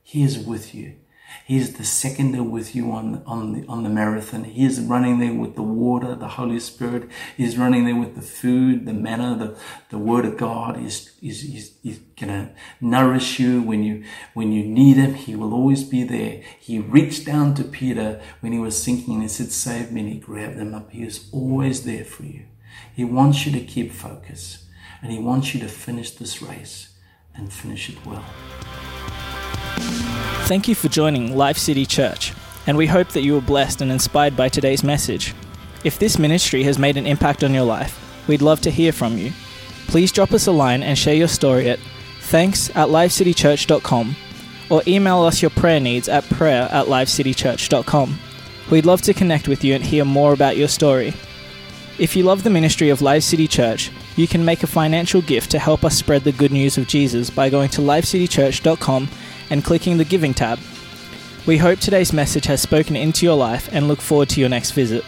He 0.03 0.23
is 0.23 0.37
with 0.39 0.75
you. 0.75 0.97
He's 1.45 1.73
the 1.73 1.83
second 1.83 2.31
there 2.31 2.43
with 2.43 2.75
you 2.75 2.91
on, 2.91 3.23
on, 3.25 3.53
the, 3.53 3.67
on 3.67 3.83
the 3.83 3.89
marathon. 3.89 4.43
He 4.43 4.65
is 4.65 4.79
running 4.79 5.19
there 5.19 5.33
with 5.33 5.55
the 5.55 5.63
water, 5.63 6.15
the 6.15 6.27
Holy 6.27 6.59
Spirit. 6.59 7.09
He's 7.35 7.57
running 7.57 7.85
there 7.85 7.95
with 7.95 8.15
the 8.15 8.21
food, 8.21 8.85
the 8.85 8.93
manna, 8.93 9.35
the, 9.37 9.57
the 9.89 9.97
word 9.97 10.25
of 10.25 10.37
God. 10.37 10.77
He's, 10.77 11.13
he's, 11.19 11.41
he's, 11.41 11.77
he's 11.81 11.99
gonna 12.19 12.53
nourish 12.79 13.39
you 13.39 13.61
when 13.61 13.83
you, 13.83 14.03
when 14.33 14.51
you 14.51 14.63
need 14.63 14.97
him. 14.97 15.15
He 15.15 15.35
will 15.35 15.53
always 15.53 15.83
be 15.83 16.03
there. 16.03 16.41
He 16.59 16.79
reached 16.79 17.25
down 17.25 17.55
to 17.55 17.63
Peter 17.63 18.21
when 18.39 18.53
he 18.53 18.59
was 18.59 18.81
sinking 18.81 19.15
and 19.15 19.23
he 19.23 19.29
said, 19.29 19.51
save 19.51 19.91
me. 19.91 20.01
And 20.01 20.09
he 20.13 20.19
grabbed 20.19 20.57
him 20.57 20.73
up. 20.73 20.91
He 20.91 21.03
is 21.03 21.29
always 21.31 21.83
there 21.83 22.05
for 22.05 22.23
you. 22.23 22.45
He 22.93 23.03
wants 23.03 23.45
you 23.45 23.51
to 23.53 23.65
keep 23.65 23.91
focus 23.91 24.65
and 25.01 25.11
he 25.11 25.19
wants 25.19 25.53
you 25.53 25.59
to 25.61 25.67
finish 25.67 26.11
this 26.11 26.41
race 26.41 26.93
and 27.35 27.51
finish 27.51 27.89
it 27.89 28.05
well. 28.05 28.23
Thank 30.47 30.67
you 30.67 30.75
for 30.75 30.89
joining 30.89 31.35
Life 31.35 31.57
City 31.57 31.85
Church, 31.85 32.33
and 32.67 32.77
we 32.77 32.87
hope 32.87 33.09
that 33.09 33.21
you 33.21 33.33
were 33.33 33.41
blessed 33.41 33.81
and 33.81 33.91
inspired 33.91 34.35
by 34.35 34.49
today's 34.49 34.83
message. 34.83 35.33
If 35.83 35.97
this 35.97 36.19
ministry 36.19 36.63
has 36.63 36.77
made 36.77 36.97
an 36.97 37.07
impact 37.07 37.43
on 37.43 37.53
your 37.53 37.63
life, 37.63 38.27
we'd 38.27 38.41
love 38.41 38.61
to 38.61 38.71
hear 38.71 38.91
from 38.91 39.17
you. 39.17 39.31
Please 39.87 40.11
drop 40.11 40.31
us 40.31 40.47
a 40.47 40.51
line 40.51 40.83
and 40.83 40.97
share 40.97 41.15
your 41.15 41.27
story 41.27 41.69
at 41.69 41.79
thanks 42.21 42.69
at 42.71 42.89
lifecitychurch.com 42.89 44.15
or 44.69 44.81
email 44.87 45.23
us 45.23 45.41
your 45.41 45.51
prayer 45.51 45.79
needs 45.79 46.07
at 46.07 46.23
prayer 46.25 46.69
at 46.71 46.85
lifecitychurch.com. 46.85 48.19
We'd 48.69 48.85
love 48.85 49.01
to 49.01 49.13
connect 49.13 49.47
with 49.47 49.63
you 49.63 49.75
and 49.75 49.83
hear 49.83 50.05
more 50.05 50.31
about 50.31 50.55
your 50.55 50.69
story. 50.69 51.13
If 51.99 52.15
you 52.15 52.23
love 52.23 52.43
the 52.43 52.49
ministry 52.49 52.89
of 52.89 53.01
Life 53.01 53.23
City 53.23 53.47
Church, 53.47 53.91
you 54.15 54.27
can 54.27 54.45
make 54.45 54.63
a 54.63 54.67
financial 54.67 55.21
gift 55.21 55.51
to 55.51 55.59
help 55.59 55.83
us 55.83 55.97
spread 55.97 56.23
the 56.23 56.31
good 56.31 56.51
news 56.51 56.77
of 56.77 56.87
Jesus 56.87 57.29
by 57.29 57.49
going 57.49 57.69
to 57.69 57.81
lifecitychurch.com 57.81 59.09
and 59.51 59.63
clicking 59.63 59.97
the 59.97 60.05
Giving 60.05 60.33
tab. 60.33 60.57
We 61.45 61.57
hope 61.57 61.79
today's 61.79 62.13
message 62.13 62.45
has 62.45 62.61
spoken 62.61 62.95
into 62.95 63.25
your 63.25 63.35
life 63.35 63.69
and 63.71 63.87
look 63.87 64.01
forward 64.01 64.29
to 64.29 64.39
your 64.39 64.49
next 64.49 64.71
visit. 64.71 65.03